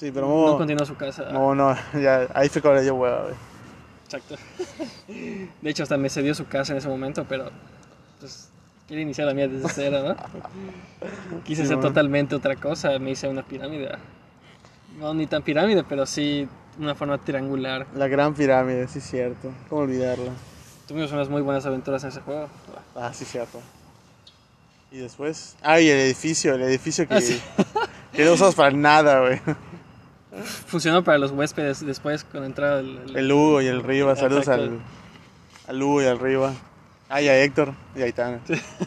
[0.00, 0.56] Sí, pero No Momo...
[0.56, 1.30] continuó su casa.
[1.30, 3.34] No, no, ya, ahí fue cuando yo hueva, güey.
[4.06, 4.34] Exacto.
[5.60, 7.50] De hecho, hasta me cedió su casa en ese momento, pero
[8.18, 8.48] pues
[8.88, 10.16] quiere iniciar la mía desde cero, ¿no?
[11.44, 11.90] Quise Sí, hacer bueno.
[11.90, 13.90] totalmente otra cosa, me hice una pirámide.
[14.98, 16.48] No, ni tan pirámide, pero sí
[16.78, 17.86] una forma triangular.
[17.94, 19.52] La gran pirámide, sí, cierto.
[19.68, 20.32] ¿Cómo olvidarla?
[20.88, 22.48] Tuvimos unas muy buenas aventuras en ese juego.
[22.96, 23.60] Ah, sí, cierto.
[24.90, 25.56] Y después...
[25.62, 27.14] Ah, y el edificio, el edificio que...
[27.14, 27.38] Ah, sí.
[28.12, 29.40] que no usamos para nada, güey.
[30.66, 34.48] Funcionó para los huéspedes después con entrada el, el- El Hugo y el Riva, saludos
[34.48, 34.78] al,
[35.66, 36.52] al Hugo y al Riva.
[37.08, 38.40] Ah, y a Héctor, y a Aitana,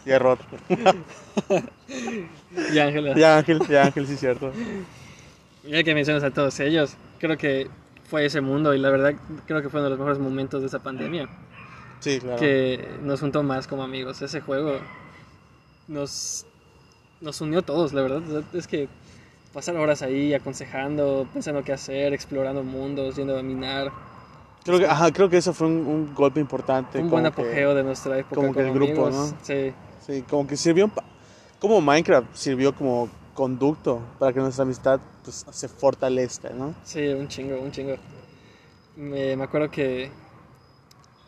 [0.06, 0.38] y a Rod.
[2.72, 3.18] y Ángela.
[3.18, 4.52] Y a Ángel, y a Ángel, sí, cierto.
[5.64, 7.68] Ya que mencionas a todos ellos, creo que
[8.08, 9.14] fue ese mundo y la verdad
[9.46, 11.28] creo que fue uno de los mejores momentos de esa pandemia.
[12.00, 12.38] Sí, claro.
[12.38, 14.20] que nos juntó más como amigos.
[14.20, 14.78] Ese juego
[15.88, 16.44] nos,
[17.20, 18.22] nos unió a todos, la verdad.
[18.52, 18.88] Es que
[19.54, 23.90] pasar horas ahí aconsejando, pensando qué hacer, explorando mundos, yendo a minar.
[24.64, 26.98] Creo que, ajá, creo que eso fue un, un golpe importante.
[26.98, 28.34] Un como buen que- apogeo de nuestra época.
[28.34, 29.32] como que el grupo, amigos.
[29.32, 29.38] ¿no?
[29.42, 30.90] Sí, Sí, como que sirvió,
[31.58, 36.74] como Minecraft sirvió como conducto para que nuestra amistad pues, se fortalezca, ¿no?
[36.84, 37.94] sí, un chingo, un chingo.
[38.96, 40.10] Me, me acuerdo que.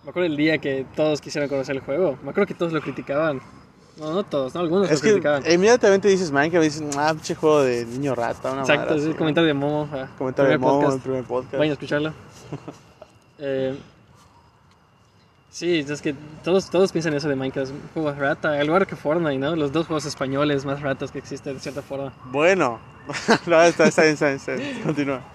[0.05, 2.17] Me acuerdo el día que todos quisieron conocer el juego.
[2.23, 3.41] Me acuerdo que todos lo criticaban.
[3.99, 4.61] No, no todos, ¿no?
[4.61, 5.43] Algunos Es lo que criticaban.
[5.51, 9.15] inmediatamente dices Minecraft y dices, ah, pinche juego de niño rata, una Exacto, sí, así,
[9.15, 9.89] comentario de Momo.
[9.93, 10.09] ah.
[10.19, 10.97] Comentario de Momo, podcast.
[10.97, 11.55] el primer podcast.
[11.55, 12.13] Vayan a escucharlo.
[13.39, 13.77] Eh,
[15.51, 17.71] sí, es que todos, todos piensan eso de Minecraft.
[17.71, 19.55] Un juego rata, al igual que Fortnite, ¿no?
[19.55, 22.15] Los dos juegos españoles más ratas que existen de cierta forma.
[22.31, 22.79] Bueno,
[23.47, 24.83] no, está, está bien, está bien, está bien.
[24.83, 25.21] Continúa.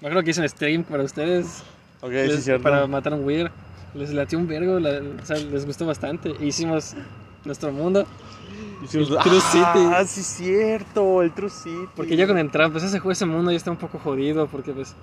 [0.00, 1.64] Me acuerdo que hice un stream para ustedes.
[2.00, 2.62] Ok, sí, cierto.
[2.62, 3.50] para matar a un weird.
[3.96, 6.34] Les latió un vergo, la- o sea, les gustó bastante.
[6.40, 6.94] Hicimos
[7.44, 8.04] nuestro mundo.
[8.82, 9.64] Hicimos- El True City.
[9.64, 11.88] Ah, sí, cierto, el True City.
[11.94, 14.46] Porque ya con el Trump, pues ese, jue- ese mundo ya está un poco jodido
[14.48, 14.94] porque pues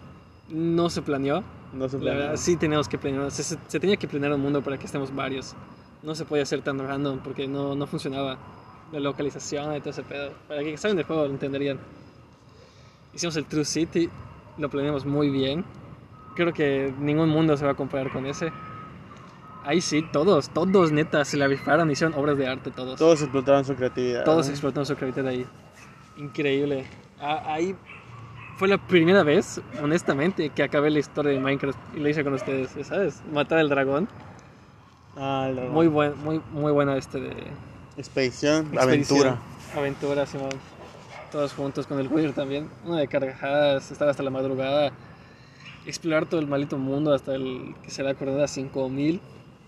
[0.50, 1.44] no se planeó.
[1.74, 2.20] No se La planeó.
[2.22, 4.86] verdad, sí teníamos que planear, se, se- se tenía que planear un mundo para que
[4.86, 5.56] estemos varios.
[6.04, 8.38] No se podía hacer tan random porque no, no funcionaba
[8.92, 10.32] la localización y todo ese pedo.
[10.48, 11.80] Para que saben del juego lo entenderían.
[13.14, 14.10] Hicimos el True City,
[14.58, 15.66] lo planeamos muy bien.
[16.36, 18.52] Creo que ningún mundo se va a comparar con ese.
[19.66, 23.00] Ahí sí, todos, todos neta se la rifaron, hicieron obras de arte todos.
[23.00, 24.24] Todos explotaron su creatividad.
[24.26, 25.46] Todos explotaron su creatividad ahí.
[26.18, 26.86] Increíble.
[27.20, 27.76] Ah, ahí
[28.58, 32.34] fue la primera vez, honestamente, que acabé la historia de Minecraft y lo hice con
[32.34, 33.22] ustedes, ¿sabes?
[33.32, 34.10] Matar al dragón.
[35.16, 37.34] Ah, la- Muy buen, muy, muy buena este de
[37.98, 38.82] Expedición, expedición.
[39.28, 39.38] aventura.
[39.76, 40.50] Aventura, Simón.
[41.32, 42.70] Todos juntos con el Wither también.
[42.86, 44.92] Una de carcajadas, estar hasta la madrugada.
[45.86, 49.20] Explorar todo el maldito mundo hasta el que será coordenada 5000.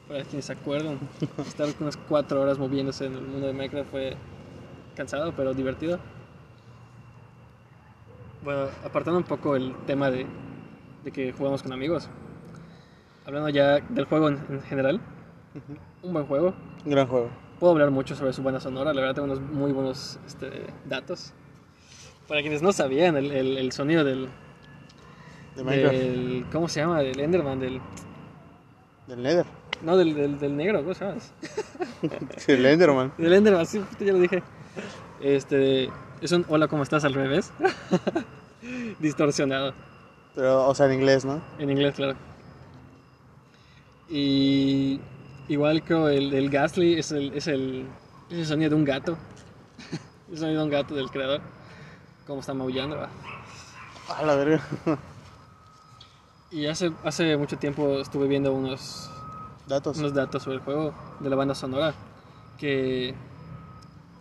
[0.08, 1.00] Para quienes se acuerdan.
[1.40, 4.18] Estar unas 4 horas moviéndose en el mundo de Minecraft fue
[4.96, 6.00] cansado, pero divertido.
[8.44, 10.26] Bueno, apartando un poco el tema de,
[11.04, 12.10] de que jugamos con amigos.
[13.26, 15.02] Hablando ya del juego en, en general.
[16.04, 16.54] Un buen juego.
[16.86, 17.30] Un gran juego.
[17.60, 21.34] Puedo hablar mucho sobre su buena sonora, la verdad tengo unos muy buenos este, datos.
[22.28, 24.28] Para quienes no sabían, el, el- el sonido del,
[25.56, 25.96] De Minecraft.
[25.96, 26.46] del...
[26.52, 27.00] ¿Cómo se llama?
[27.00, 27.80] Del Enderman, del...
[29.08, 29.46] Del Nether.
[29.82, 31.22] No, del, del, del negro, ¿cómo se llama?
[32.48, 33.14] El Enderman.
[33.18, 34.42] Del Enderman, sí, ya lo dije.
[35.22, 35.90] Este...
[36.22, 37.04] Es un hola, ¿cómo estás?
[37.04, 37.52] al revés.
[39.00, 39.74] Distorsionado.
[40.34, 41.42] Pero, o sea, en inglés, ¿no?
[41.60, 42.16] En inglés, claro.
[44.10, 45.00] Y
[45.48, 47.86] igual creo el, el Ghastly es el, es el,
[48.30, 49.18] es el sonido de un gato.
[50.32, 51.42] el sonido de un gato del creador.
[52.26, 52.98] Como está maullando.
[52.98, 53.10] va.
[54.18, 54.62] A la verga.
[56.52, 59.10] Y hace, hace mucho tiempo estuve viendo unos,
[59.68, 59.98] Datos.
[59.98, 61.94] unos datos sobre el juego de la banda sonora.
[62.58, 63.14] Que,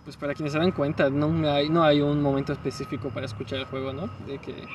[0.05, 3.59] pues para quienes se dan cuenta, no hay, no hay un momento específico para escuchar
[3.61, 4.09] el juego, ¿no?
[4.27, 4.67] De que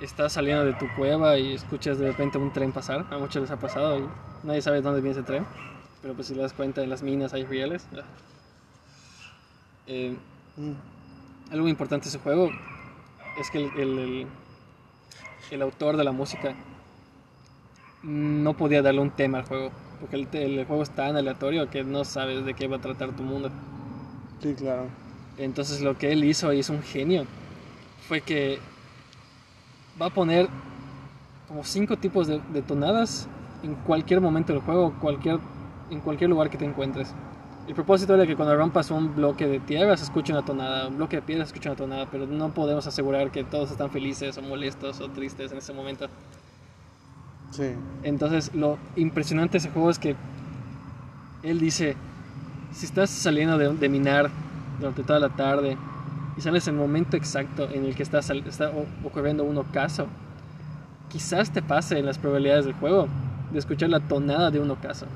[0.00, 3.06] estás saliendo de tu cueva y escuchas de repente un tren pasar.
[3.10, 4.08] A muchos les ha pasado y
[4.44, 5.46] nadie sabe dónde viene ese tren.
[6.00, 7.86] Pero pues si te das cuenta, en las minas hay rieles.
[9.86, 10.16] Eh,
[10.56, 10.72] Mm.
[11.52, 12.50] algo importante de ese juego
[13.38, 14.26] es que el, el- el-
[15.52, 16.54] el autor de la música
[18.02, 19.70] no podía darle un tema al juego.
[20.00, 23.16] Porque el, el juego es tan aleatorio que no sabes de qué va a tratar
[23.16, 23.50] tu mundo.
[24.40, 24.84] Sí, claro.
[25.36, 27.24] Entonces lo que él hizo, y es un genio,
[28.06, 28.58] fue que
[30.00, 30.48] va a poner
[31.48, 33.28] como cinco tipos de, de tonadas
[33.62, 35.38] en cualquier momento del juego, cualquier,
[35.90, 37.12] en cualquier lugar que te encuentres.
[37.66, 40.96] El propósito era que cuando rompas un bloque de tierra se escuche una tonada, un
[40.96, 44.38] bloque de piedra se escuche una tonada, pero no podemos asegurar que todos están felices
[44.38, 46.08] o molestos o tristes en ese momento.
[47.50, 47.74] Sí.
[48.02, 50.16] Entonces, lo impresionante de ese juego es que
[51.42, 51.96] él dice:
[52.72, 54.30] si estás saliendo de, de minar
[54.78, 55.76] durante toda la tarde
[56.36, 58.70] y sales en el momento exacto en el que está, está
[59.04, 60.06] ocurriendo un ocaso,
[61.08, 63.08] quizás te pase en las probabilidades del juego
[63.52, 65.06] de escuchar la tonada de un ocaso.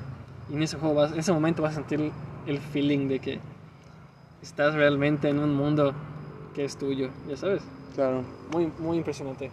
[0.50, 2.10] Y en ese, juego vas- en ese momento vas a sentir
[2.46, 3.40] el feeling de que
[4.42, 5.94] estás realmente en un mundo
[6.54, 7.62] que es tuyo, ya sabes.
[7.94, 8.22] Claro.
[8.50, 9.50] Muy, muy impresionante,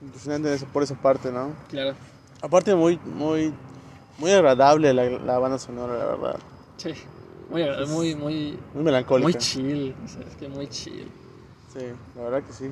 [0.00, 1.52] Impresionante por esa parte, ¿no?
[1.68, 1.94] claro.
[2.40, 3.52] Aparte, muy, muy,
[4.18, 6.36] muy agradable la, la banda sonora, la verdad.
[6.76, 6.92] Sí,
[7.50, 9.26] muy, agra- muy, muy, Muy melancólica.
[9.26, 11.10] Muy chill, o sea, es que muy chill.
[11.72, 11.80] Sí,
[12.14, 12.70] la verdad que sí.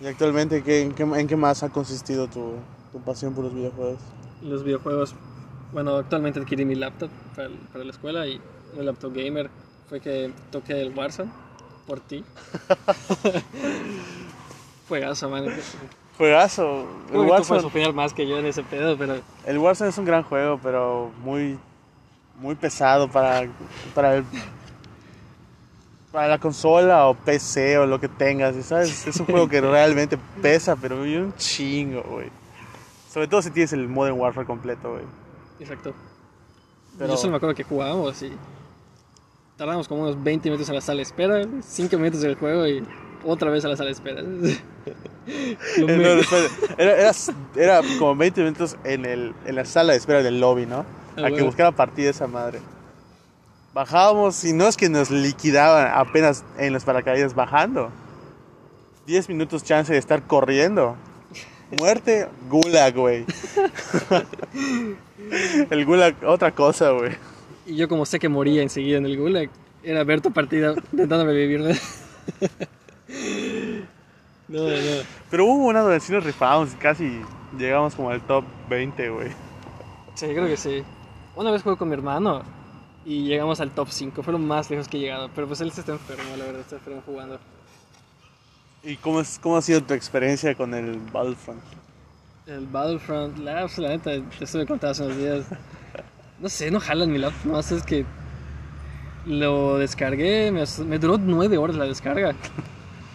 [0.00, 2.54] ¿Y actualmente ¿qué, en, qué, en qué más ha consistido tu,
[2.92, 3.98] tu pasión por los videojuegos?
[4.42, 5.14] Los videojuegos,
[5.72, 8.40] bueno, actualmente adquirí mi laptop para, el- para la escuela y
[8.76, 9.50] el laptop gamer
[9.88, 11.30] fue que toqué el Warzone
[11.86, 12.24] por ti.
[14.88, 15.46] Juegazo, man.
[16.18, 16.80] Juegazo.
[17.08, 20.04] El tú puedes Warzone, más que yo en ese pedo, pero el Warzone es un
[20.04, 21.58] gran juego, pero muy,
[22.40, 23.48] muy pesado para,
[23.94, 24.24] para, el-
[26.12, 28.56] para la consola o PC o lo que tengas.
[28.64, 29.06] ¿sabes?
[29.06, 32.28] Es un juego que realmente pesa, pero un chingo, güey.
[33.12, 35.04] Sobre todo si tienes el Modern Warfare completo, güey.
[35.60, 35.92] exacto.
[36.98, 38.32] Pero- Yo solo me acuerdo que jugábamos y
[39.58, 42.82] tardamos como unos 20 minutos en la sala de espera, 5 minutos del juego y
[43.24, 44.22] otra vez a la sala de espera.
[45.78, 46.08] Me- no,
[46.78, 47.12] Era, era,
[47.56, 50.84] era como 20 minutos en, el, en la sala de espera del lobby, ¿no?
[51.16, 52.60] Ah, A que buscara partida esa madre.
[53.74, 57.90] Bajábamos y no es que nos liquidaban apenas en los paracaídas bajando.
[59.06, 60.96] 10 minutos chance de estar corriendo.
[61.78, 63.24] Muerte, gulag, güey.
[65.70, 67.12] el gulag, otra cosa, güey.
[67.66, 69.50] Y yo como sé que moría enseguida en el gulag,
[69.82, 71.76] era ver tu partida intentando revivirla.
[74.48, 75.02] no, no.
[75.30, 77.20] Pero hubo una donde sí nos rifamos y casi
[77.58, 79.28] llegamos como al top 20, güey.
[80.14, 80.82] Sí, creo que sí.
[81.34, 82.42] una vez jugué con mi hermano
[83.04, 84.22] y llegamos al top 5.
[84.22, 85.30] Fue lo más lejos que he llegado.
[85.34, 87.38] Pero pues él se está enfermo, la verdad, está enfermo jugando.
[88.82, 91.60] ¿Y cómo, es, cómo ha sido tu experiencia con el Battlefront?
[92.46, 95.46] El Battlefront, la, pues, la neta, te estuve contando hace unos días.
[96.38, 98.04] No sé, no jalan mi laptop, no, es que
[99.24, 102.34] lo descargué, me, me duró nueve horas la descarga.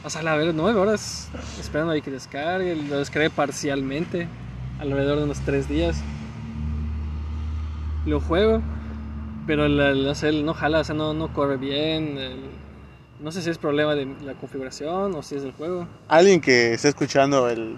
[0.04, 1.30] O sea, la verdad, nueve horas
[1.60, 2.76] esperando ahí que descargue.
[2.76, 4.28] Lo descargué parcialmente,
[4.80, 6.02] alrededor de unos tres días.
[8.06, 8.62] Lo juego,
[9.46, 12.18] pero la- o sea, no jala, o sea, no, no corre bien.
[12.18, 12.50] el-
[13.20, 15.88] no sé si es problema de la configuración o si es del juego.
[16.08, 17.78] Alguien que esté escuchando el,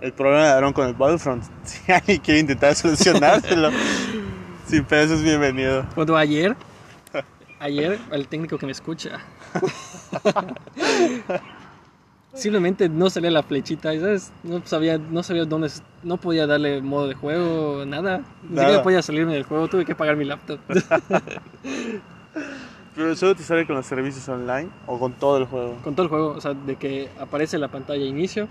[0.00, 3.70] el problema de Aaron con el Battlefront, si alguien quiere intentar solucionárselo,
[4.66, 5.86] sin peso es bienvenido.
[5.94, 6.56] Cuando ayer,
[7.60, 9.20] ayer, el técnico que me escucha,
[12.34, 14.32] simplemente no salía la flechita, ¿sabes?
[14.42, 15.70] No sabía, no sabía dónde,
[16.02, 18.22] no podía darle modo de juego, nada.
[18.42, 18.68] Ni Nada.
[18.68, 20.58] siquiera podía salirme del juego, tuve que pagar mi laptop.
[22.94, 25.76] Pero solo te sale con los servicios online o con todo el juego.
[25.82, 28.48] Con todo el juego, o sea, de que aparece la pantalla inicio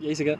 [0.00, 0.38] y ahí se queda.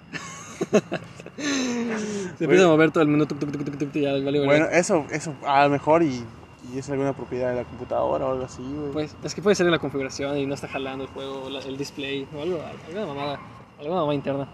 [1.37, 4.45] se empieza a mover todo el menú, tuc, tuc, y ya vale, vale.
[4.45, 6.25] Bueno, eso, eso a lo mejor y,
[6.73, 8.93] y es alguna propiedad de la computadora o algo así, güey.
[8.93, 11.61] Pues es que puede ser en la configuración y no está jalando el juego, la-
[11.61, 13.41] el display o algo, alguna mamada,
[13.79, 14.49] alguna mamada interna.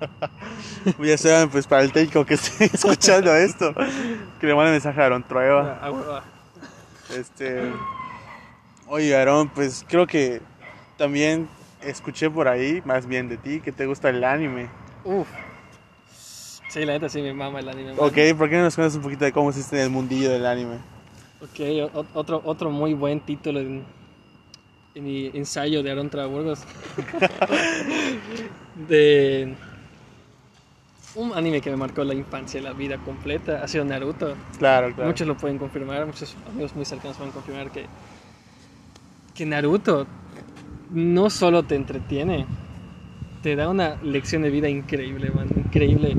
[0.98, 3.72] Ya saben, pues para el técnico que esté escuchando esto,
[4.40, 5.78] que le mande mensaje a Aaron Trueba.
[5.82, 6.22] Ah.
[7.16, 7.72] Este.
[8.86, 10.42] Oye, Aaron, pues creo que
[10.98, 11.48] también
[11.82, 14.68] escuché por ahí, más bien de ti, que te gusta el anime.
[15.04, 15.28] Uf.
[16.68, 17.90] Sí, la neta sí me mama el anime.
[17.94, 17.98] man.
[18.00, 20.44] Ok, ¿por qué no nos cuentas un poquito de cómo existe en el mundillo del
[20.44, 20.78] anime?
[21.44, 21.60] Ok,
[22.14, 23.84] otro, otro muy buen título en,
[24.94, 26.60] en mi ensayo de Aaron Traburgos.
[28.88, 29.54] de
[31.16, 34.34] un anime que me marcó la infancia, la vida completa, ha sido Naruto.
[34.58, 35.10] Claro, claro.
[35.10, 37.84] Muchos lo pueden confirmar, muchos amigos muy cercanos pueden confirmar que,
[39.34, 40.06] que Naruto
[40.94, 42.46] no solo te entretiene,
[43.42, 46.16] te da una lección de vida increíble, man, increíble.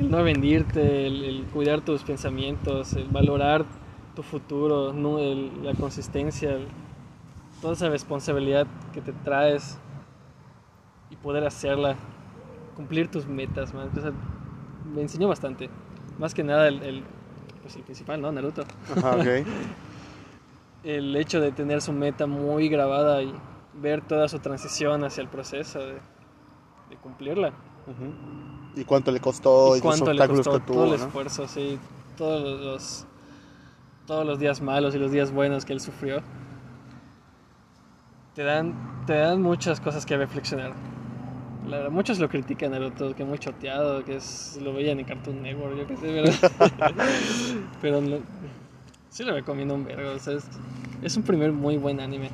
[0.00, 3.66] El no rendirte, el, el cuidar tus pensamientos, el valorar
[4.14, 6.68] tu futuro, no, el- la consistencia, el-
[7.60, 9.78] toda esa responsabilidad que te traes
[11.10, 11.96] y poder hacerla,
[12.76, 13.90] cumplir tus metas, man.
[13.96, 14.12] O sea,
[14.94, 15.70] me enseñó bastante.
[16.18, 17.02] Más que nada el, el,
[17.62, 18.30] pues el principal, ¿no?
[18.32, 18.64] Naruto.
[18.96, 19.16] Ajá.
[20.82, 23.32] El hecho de tener su meta muy grabada y
[23.72, 27.52] ver toda su transición hacia el proceso de, de cumplirla.
[28.76, 29.68] ¿Y cuánto le costó?
[29.68, 31.06] Y, los cuánto le obstáculos costó que todo el ¿no?
[31.06, 31.78] esfuerzo, sí,
[32.18, 33.06] todos los
[34.06, 36.22] todos los días malos y los días buenos que él sufrió.
[38.34, 38.74] Te dan
[39.06, 40.72] te dan muchas cosas que reflexionar.
[41.68, 45.06] La verdad, muchos lo critican a Naruto, que muy choteado, que es, lo veían en
[45.06, 46.34] Cartoon Network, yo qué sé, ¿verdad?
[47.80, 48.18] Pero no-
[49.08, 50.44] sí lo recomiendo un vergo, o sea, es,
[51.02, 52.30] es un primer muy buen anime.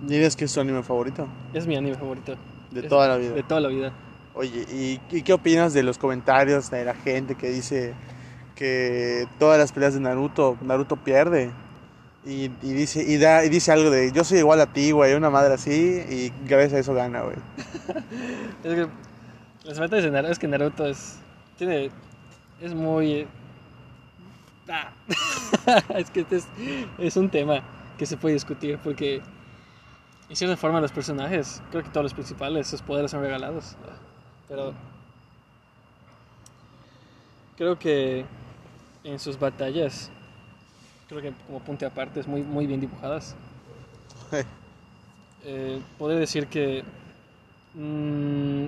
[0.00, 1.28] ¿Dirías que es tu anime favorito?
[1.52, 2.34] Es mi anime favorito.
[2.72, 3.34] De Es- toda la vida.
[3.34, 3.92] De toda la vida.
[4.34, 7.94] Oye, ¿y, y qué opinas de los comentarios de la gente que dice
[8.54, 11.50] que todas las peleas de Naruto, Naruto pierde?
[12.24, 15.28] Y, dice y, da, y dice algo de yo soy igual a ti, güey, una
[15.30, 17.36] madre así, y gracias a eso gana, güey.
[18.64, 18.86] Es que
[19.64, 21.18] las faltas de Naruto es que Naruto es
[21.56, 21.90] tiene
[22.60, 23.26] es muy
[24.68, 24.92] ah.
[25.96, 26.48] es que este es,
[26.98, 27.62] es un tema
[27.98, 29.20] que se puede discutir porque
[30.32, 33.76] en cierta forma los personajes, creo que todos los principales, sus poderes son regalados,
[34.48, 34.72] pero
[37.56, 38.24] creo que
[39.04, 40.10] en sus batallas
[41.08, 43.34] creo que como punto aparte es muy muy bien dibujadas.
[45.44, 46.84] Eh, poder decir que
[47.74, 48.66] mm,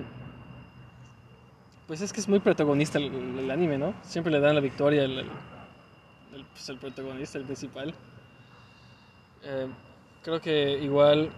[1.87, 3.93] pues es que es muy protagonista el, el- el anime, ¿no?
[4.03, 7.93] Siempre le dan la victoria al al, pues, al protagonista, el principal.
[9.43, 9.67] Eh,
[10.23, 11.29] creo que igual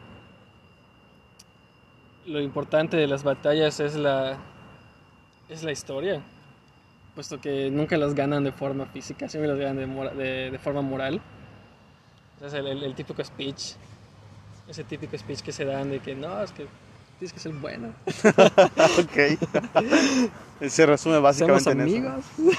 [2.25, 4.37] lo importante de las batallas es la
[5.49, 6.21] es la historia,
[7.17, 10.59] puesto que nunca las ganan de forma física, siempre las ganan de, mora- de, de
[10.59, 11.19] forma moral.
[12.45, 13.73] Es el, el- el típico speech,
[14.67, 16.67] ese típico speech que se dan de que no, es que
[17.17, 17.91] tienes que ser bueno.
[18.99, 19.17] ok.
[20.69, 21.97] Se resume básicamente Somos en eso.
[21.97, 22.25] amigos.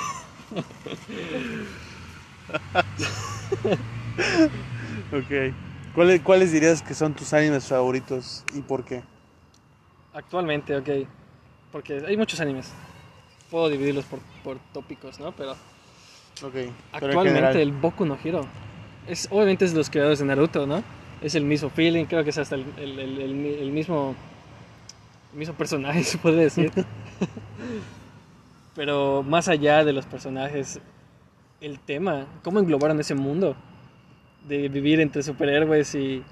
[5.12, 5.54] Ok.
[5.94, 9.04] ¿Cuáles, ¿Cuáles dirías que son tus animes favoritos y por qué?
[10.12, 10.88] Actualmente, ok.
[11.70, 12.72] Porque hay muchos animes.
[13.50, 15.32] Puedo dividirlos por, por tópicos, ¿no?
[15.32, 15.58] Pero Ok.
[16.52, 17.56] pero en actualmente general.
[17.56, 18.42] el Boku no Hero.
[19.06, 20.82] Es, obviamente es de los creadores de Naruto, ¿no?
[21.22, 24.14] Es el mismo feeling, creo que es hasta el, el- el- el mi- el mismo,
[25.32, 26.70] el mismo personaje, se puede decir.
[28.74, 30.80] Pero más allá de los personajes,
[31.60, 33.56] el tema, cómo englobaron ese mundo
[34.46, 36.22] de vivir entre superhéroes y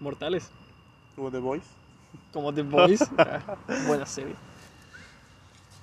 [0.00, 0.50] mortales.
[1.14, 1.66] Como The Voice.
[2.32, 3.02] Como The Boys.
[3.18, 3.40] Ah,
[3.86, 4.34] buena serie.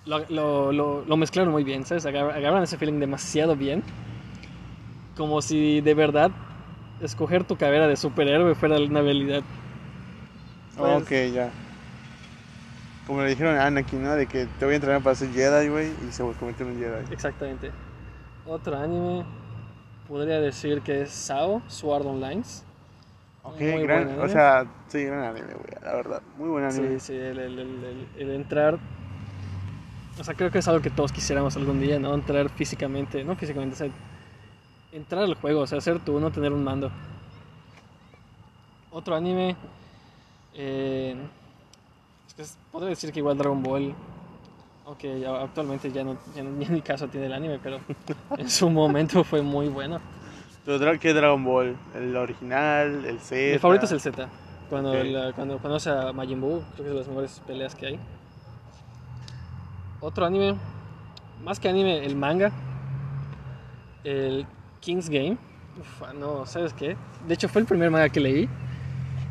[0.06, 2.06] Lo, lo, lo, lo mezclaron muy bien, ¿sabes?
[2.06, 3.84] Agar- Agarran ese feeling demasiado bien.
[5.16, 6.32] Como si de verdad
[7.02, 9.43] escoger tu carrera de superhéroe fuera una habilidad.
[10.78, 11.52] Pues- ok, ya.
[13.06, 14.16] Como le dijeron a Anakin, ¿no?
[14.16, 15.89] De que te voy a entrenar para ser Jedi, güey.
[16.08, 17.14] Y se convirtió en un Jedi.
[17.14, 17.72] Exactamente.
[18.45, 19.26] Otro anime
[20.08, 22.41] podría decir que es Sao, Sword Online.
[23.43, 24.08] Ok, Muy gran.
[24.08, 24.30] O anime.
[24.30, 25.84] sea, sí, gran anime, güey.
[25.84, 26.22] La verdad.
[26.38, 26.99] Muy buen anime.
[26.99, 28.80] Sí, sí, el, el- el- el- el entrar.
[30.22, 32.13] O sea, creo que es algo que todos quisiéramos algún día, ¿no?
[32.13, 33.88] Entrar físicamente, no físicamente, o sea,
[34.91, 36.91] entrar al juego, o sea, ser tú, no tener un mando.
[38.91, 39.55] Otro anime.
[40.53, 41.15] eh,
[42.28, 43.95] es que podría decir que igual Dragon Ball.
[44.86, 47.80] Aunque ya- actualmente ya no, ya no- ya ni caso tiene el anime, pero
[48.38, 49.99] en su momento fue muy bueno.
[50.99, 51.76] ¿qué Dragon Ball?
[51.95, 53.05] ¿El original?
[53.05, 53.53] ¿El Z?
[53.53, 54.30] Mi favorito es el Z.
[54.69, 55.03] Cuando, Ok.
[55.05, 57.99] la- cuando conoce a Majin Buu, creo que es de las mejores peleas que hay.
[60.02, 60.56] Otro anime,
[61.43, 62.52] más que anime, el manga.
[64.04, 64.45] El
[64.80, 65.38] King's Game.
[65.80, 66.97] Uf, no, ¿sabes qué?
[67.28, 68.49] De hecho, fue el primer manga que leí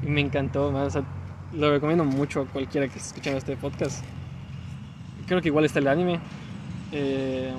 [0.02, 0.70] y me encantó.
[0.70, 1.02] man, o sea,
[1.52, 4.04] lo recomiendo mucho a cualquiera que esté escuchando este podcast.
[5.26, 6.20] Creo que igual está el anime.
[6.92, 7.52] Eh,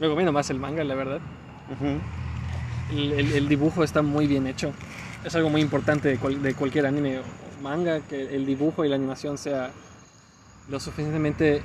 [0.00, 1.20] recomiendo más el manga, la verdad.
[1.70, 1.98] Ujú.
[2.98, 4.72] El, el- el dibujo está muy bien hecho.
[5.24, 7.22] Es algo muy importante de, cual- de cualquier anime o
[7.62, 9.70] manga, que el dibujo y la animación sea
[10.68, 11.62] lo suficientemente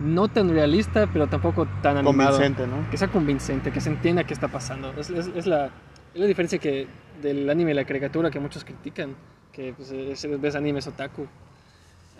[0.00, 2.32] no tan realista, pero tampoco tan animado.
[2.32, 2.88] Convincente, ¿no?
[2.90, 4.92] Que sea convincente, que se entienda qué está pasando.
[4.98, 6.86] Es, es- es la, es la diferencia que
[7.22, 9.14] del anime y la caricatura que muchos critican,
[9.52, 11.26] que pues, es- ves animes otaku.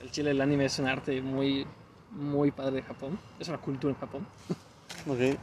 [0.02, 1.66] El chile el anime es un arte muy,
[2.10, 3.18] muy padre de Japón.
[3.40, 4.26] Es una cultura en Japón.
[5.08, 5.36] Ok.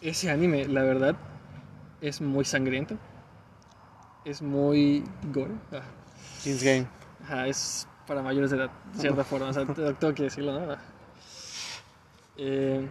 [0.00, 1.16] Ese anime, la verdad,
[2.00, 2.96] es muy sangriento.
[4.24, 5.52] Es muy gore.
[5.72, 5.82] Ah,
[6.44, 6.86] Game.
[7.24, 9.48] Ajá, es para mayores de edad, de cierta forma.
[9.48, 10.76] O sea, te- tengo que decirlo, ¿no?
[12.36, 12.88] Eh,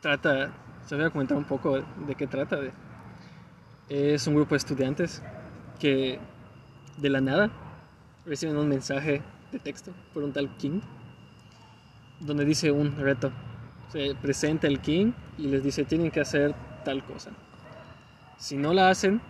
[0.00, 0.50] trata,
[0.86, 2.56] se voy a comentar un poco de qué trata.
[2.56, 2.72] De,
[3.88, 5.22] es un grupo de estudiantes
[5.78, 6.18] que
[6.96, 7.50] de la nada
[8.24, 9.22] reciben un mensaje
[9.52, 10.80] de texto por un tal King
[12.20, 13.30] donde dice un reto.
[13.90, 16.54] Se presenta el King y les dice tienen que hacer
[16.84, 17.30] tal cosa.
[18.38, 19.20] Si no la hacen,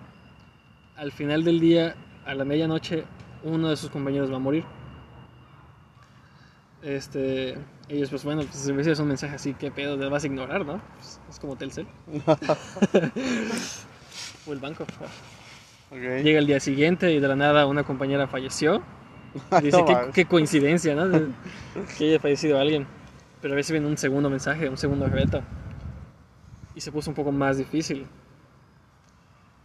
[0.96, 1.94] al final del día,
[2.24, 3.04] a la medianoche,
[3.44, 4.64] uno de sus compañeros va a morir.
[6.82, 7.58] Este,
[7.88, 9.98] ellos pues bueno, pues si recibes un mensaje así, ¿qué pedo?
[9.98, 10.80] Te vas a ignorar, ¿no?
[10.96, 11.86] Pues, es como Telcel.
[14.46, 14.86] o el banco.
[15.90, 18.82] Llega el día siguiente y de la nada una compañera falleció.
[19.62, 19.84] Dice,
[20.14, 21.32] qué, coincidencia, ¿no?
[21.98, 22.86] Que haya fallecido alguien.
[23.40, 25.42] Pero reciben un segundo mensaje, un segundo reto.
[26.74, 28.06] Y se puso un poco más difícil.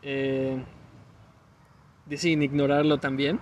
[0.01, 0.63] Eh,
[2.05, 3.39] deciden ignorarlo también.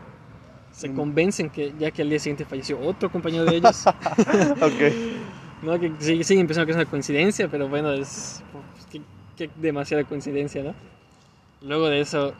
[0.71, 0.95] Se Mm.
[0.95, 3.85] convencen que ya que al día siguiente falleció otro compañero de ellos,
[4.61, 4.81] ok.
[5.63, 5.79] ¿no?
[5.79, 9.01] que sigue- pensando que es una coincidencia, pero bueno, es pues, que,
[9.35, 10.73] que demasiada coincidencia, ¿no?
[11.61, 12.33] Luego de eso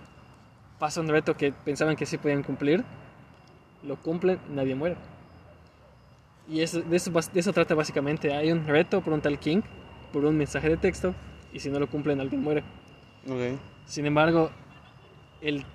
[0.78, 2.86] pasa un reto que pensaban que sí podían cumplir,
[3.84, 4.96] lo cumplen, nadie muere.
[6.48, 8.34] Y eso, de, eso, bas- de eso trata básicamente.
[8.34, 9.62] Hay un reto por un tal King,
[10.14, 11.14] por un mensaje de texto,
[11.54, 12.64] y si no lo cumplen, alguien muere.
[13.28, 13.60] Ok.
[13.86, 14.50] Sin embargo,
[15.42, 15.66] el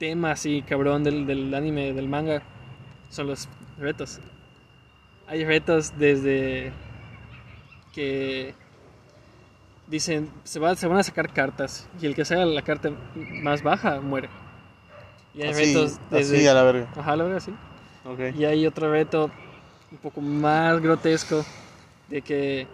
[0.00, 2.42] tema así cabrón del, del anime, del manga,
[3.10, 3.48] son los
[3.78, 4.18] retos.
[5.28, 6.72] Hay retos desde
[7.92, 8.54] que
[9.86, 13.62] dicen, se, va, se van a sacar cartas y el que saca la carta más
[13.62, 14.28] baja muere.
[15.34, 16.36] Y hay Así, retos desde...
[16.38, 16.88] así a la verga.
[16.96, 17.52] Ajá, la verdad, sí.
[18.04, 18.36] Ok.
[18.36, 19.30] Y hay otro reto
[19.92, 21.44] un poco más grotesco
[22.08, 22.66] de que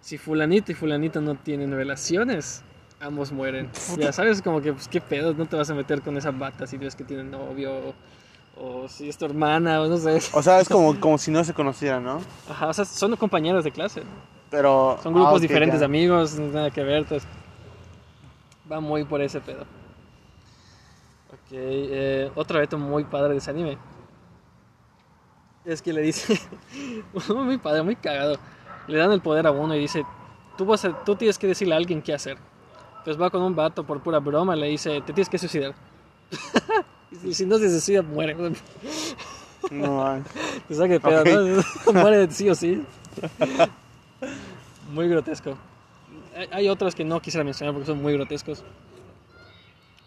[0.00, 2.62] si fulanito y fulanito no tienen relaciones,
[3.00, 3.70] ambos mueren.
[3.98, 6.66] Ya sabes, como que, pues, qué pedo, no te vas a meter con esa bata
[6.66, 7.72] si ves que tiene novio
[8.56, 10.18] o, o si es tu hermana o no sé.
[10.32, 12.20] O sea, es como, como si no se conocieran, ¿no?
[12.48, 14.02] Ajá, o sea, son compañeros de clase.
[14.50, 14.98] Pero.
[15.02, 15.80] Son grupos ah, ok, diferentes ya.
[15.80, 17.28] de amigos, no tiene nada que ver, entonces
[18.70, 19.62] va muy por ese pedo.
[21.32, 23.78] Ok, eh, otro reto muy padre de ese anime.
[25.64, 26.38] Es que le dice,
[27.28, 28.38] muy padre, muy cagado.
[28.86, 30.04] Le dan el poder a uno y dice,
[30.56, 32.38] tú, vas a- tú tienes que decirle a alguien qué hacer.
[33.06, 35.76] Entonces va con un vato por pura broma, le dice, te tienes que suicidar.
[37.24, 38.34] y si no se suicida, muere.
[39.70, 40.24] No, man.
[40.66, 41.24] Te saca de pedo.
[41.24, 41.92] ¿no?
[42.00, 42.82] Muere sí o sí.
[44.92, 45.56] Muy grotesco.
[46.50, 48.64] Hay, otros que no quisiera mencionar porque son muy grotescos.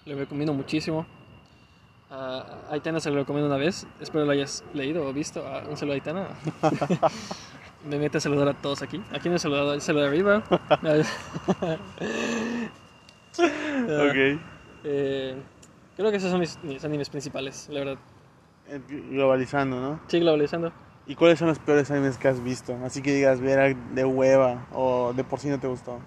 [0.04, 1.06] Le recomiendo muchísimo.
[2.12, 3.88] A Aitana se lo recomiendo una vez.
[4.02, 5.42] Espero lo hayas leído o visto.
[5.48, 6.28] Ah, un saludo a Aitana.
[7.90, 9.02] me mete a saludar a todos aquí.
[9.14, 9.74] ¿A quién he saludado?
[9.74, 10.44] El saludo de arriba.
[13.84, 14.42] ok.
[14.84, 15.36] Eh,
[15.96, 17.98] creo que esos son mis, mis animes principales, la verdad.
[19.10, 20.00] Globalizando, ¿no?
[20.08, 20.72] Sí, globalizando.
[21.08, 22.78] ¿Y cuáles son los peores animes que has visto?
[22.86, 26.00] Así que digas, ver de hueva o de por sí no te gustó.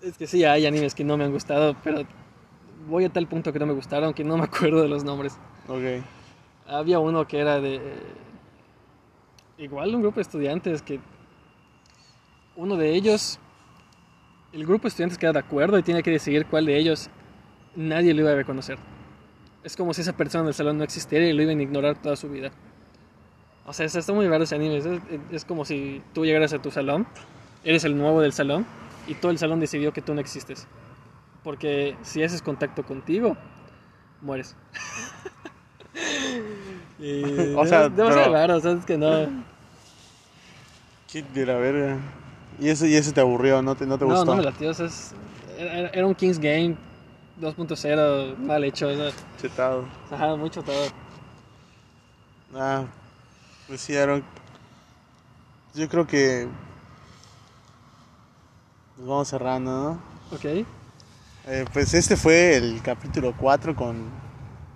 [0.00, 2.02] Es que sí, hay animes que no me han gustado, pero
[2.88, 5.38] voy a tal punto que no me gustaron que no me acuerdo de los nombres.
[5.68, 6.04] Ok.
[6.66, 7.80] Había uno que era de...
[9.58, 10.98] Igual un grupo de estudiantes que...
[12.56, 13.38] Uno de ellos...
[14.52, 17.08] El grupo de estudiantes queda de acuerdo y tiene que decidir cuál de ellos
[17.74, 18.78] nadie lo iba a reconocer.
[19.64, 22.16] Es como si esa persona del salón no existiera y lo iban a ignorar toda
[22.16, 22.50] su vida.
[23.64, 24.76] O sea, está muy raro ese anime.
[24.78, 24.86] Es,
[25.30, 27.06] es como si tú llegaras a tu salón,
[27.64, 28.66] eres el nuevo del salón
[29.06, 30.66] y todo el salón decidió que tú no existes.
[31.44, 33.36] Porque si haces contacto contigo,
[34.20, 34.54] mueres.
[36.98, 39.28] y O sea, es demasiado pero- raro, ¿sabes que no?
[41.10, 41.96] Qué de la verga.
[42.58, 44.24] Y eso, y eso te aburrió, ¿no te, no te No, gustó?
[44.26, 44.70] no me latió.
[44.70, 45.14] o sea, es-
[45.58, 46.76] era, era un King's Game
[47.40, 48.88] 2.0 mal hecho.
[48.88, 49.84] o sea, Chetado.
[50.10, 50.86] ajá, mucho todo.
[52.54, 52.84] Ah,
[53.66, 54.22] pues sí, Aaron.
[55.74, 56.46] Yo creo que.
[58.98, 60.36] Nos vamos cerrando, ¿no?
[60.36, 60.44] Ok.
[61.46, 64.04] Eh, pues este fue el capítulo 4 con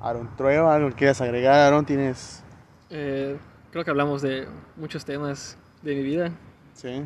[0.01, 0.75] Aaron Trueba.
[0.75, 1.85] ¿Algo que quieras agregar, Aaron?
[1.85, 2.43] ¿Tienes.?
[2.91, 3.37] Eh,
[3.71, 6.31] creo que hablamos de muchos temas de mi vida.
[6.73, 7.03] Sí.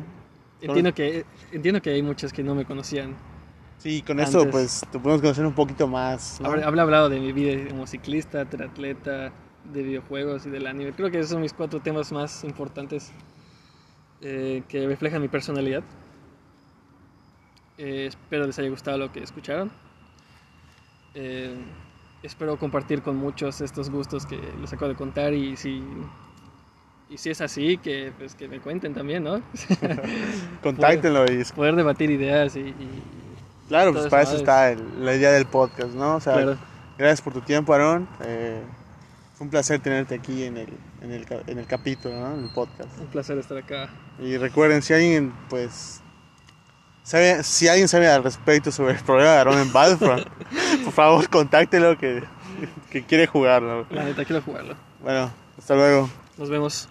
[0.61, 3.15] Entiendo que, entiendo que hay muchos que no me conocían.
[3.79, 4.51] Sí, con esto Antes.
[4.51, 6.39] pues te podemos conocer un poquito más.
[6.39, 6.49] ¿no?
[6.49, 9.31] Habré hablado de mi vida como ciclista, triatleta,
[9.63, 10.93] de videojuegos y del anime.
[10.93, 13.11] Creo que esos son mis cuatro temas más importantes
[14.21, 15.83] eh, que reflejan mi personalidad.
[17.77, 19.71] Eh, espero les haya gustado lo que escucharon.
[21.15, 21.55] Eh,
[22.21, 25.83] espero compartir con muchos estos gustos que les acabo de contar y si,
[27.11, 29.41] y si es así, que, pues, que me cuenten también, ¿no?
[30.63, 32.59] Contáctenlo y Poder debatir ideas y...
[32.59, 33.03] y-
[33.67, 36.15] Claro, pues para eso está el- la idea del podcast, ¿no?
[36.15, 36.57] O sea, claro.
[36.97, 38.05] gracias por tu tiempo, Aaron.
[38.25, 38.61] Eh,
[39.33, 40.67] fue un placer tenerte aquí en el,
[41.01, 42.33] en el, en el capítulo, ¿no?
[42.35, 42.89] En el podcast.
[42.99, 43.89] Un placer estar acá.
[44.19, 46.01] Y recuerden, si alguien, pues,
[47.03, 50.27] sabe, si alguien sabe al respecto sobre el problema de Aaron en Battlefront,
[50.83, 52.23] por favor, contáctelo que,
[52.89, 53.85] que quiere jugarlo.
[53.89, 54.75] La neta, quiero jugarlo.
[55.01, 56.09] Bueno, hasta luego.
[56.37, 56.89] Nos vemos.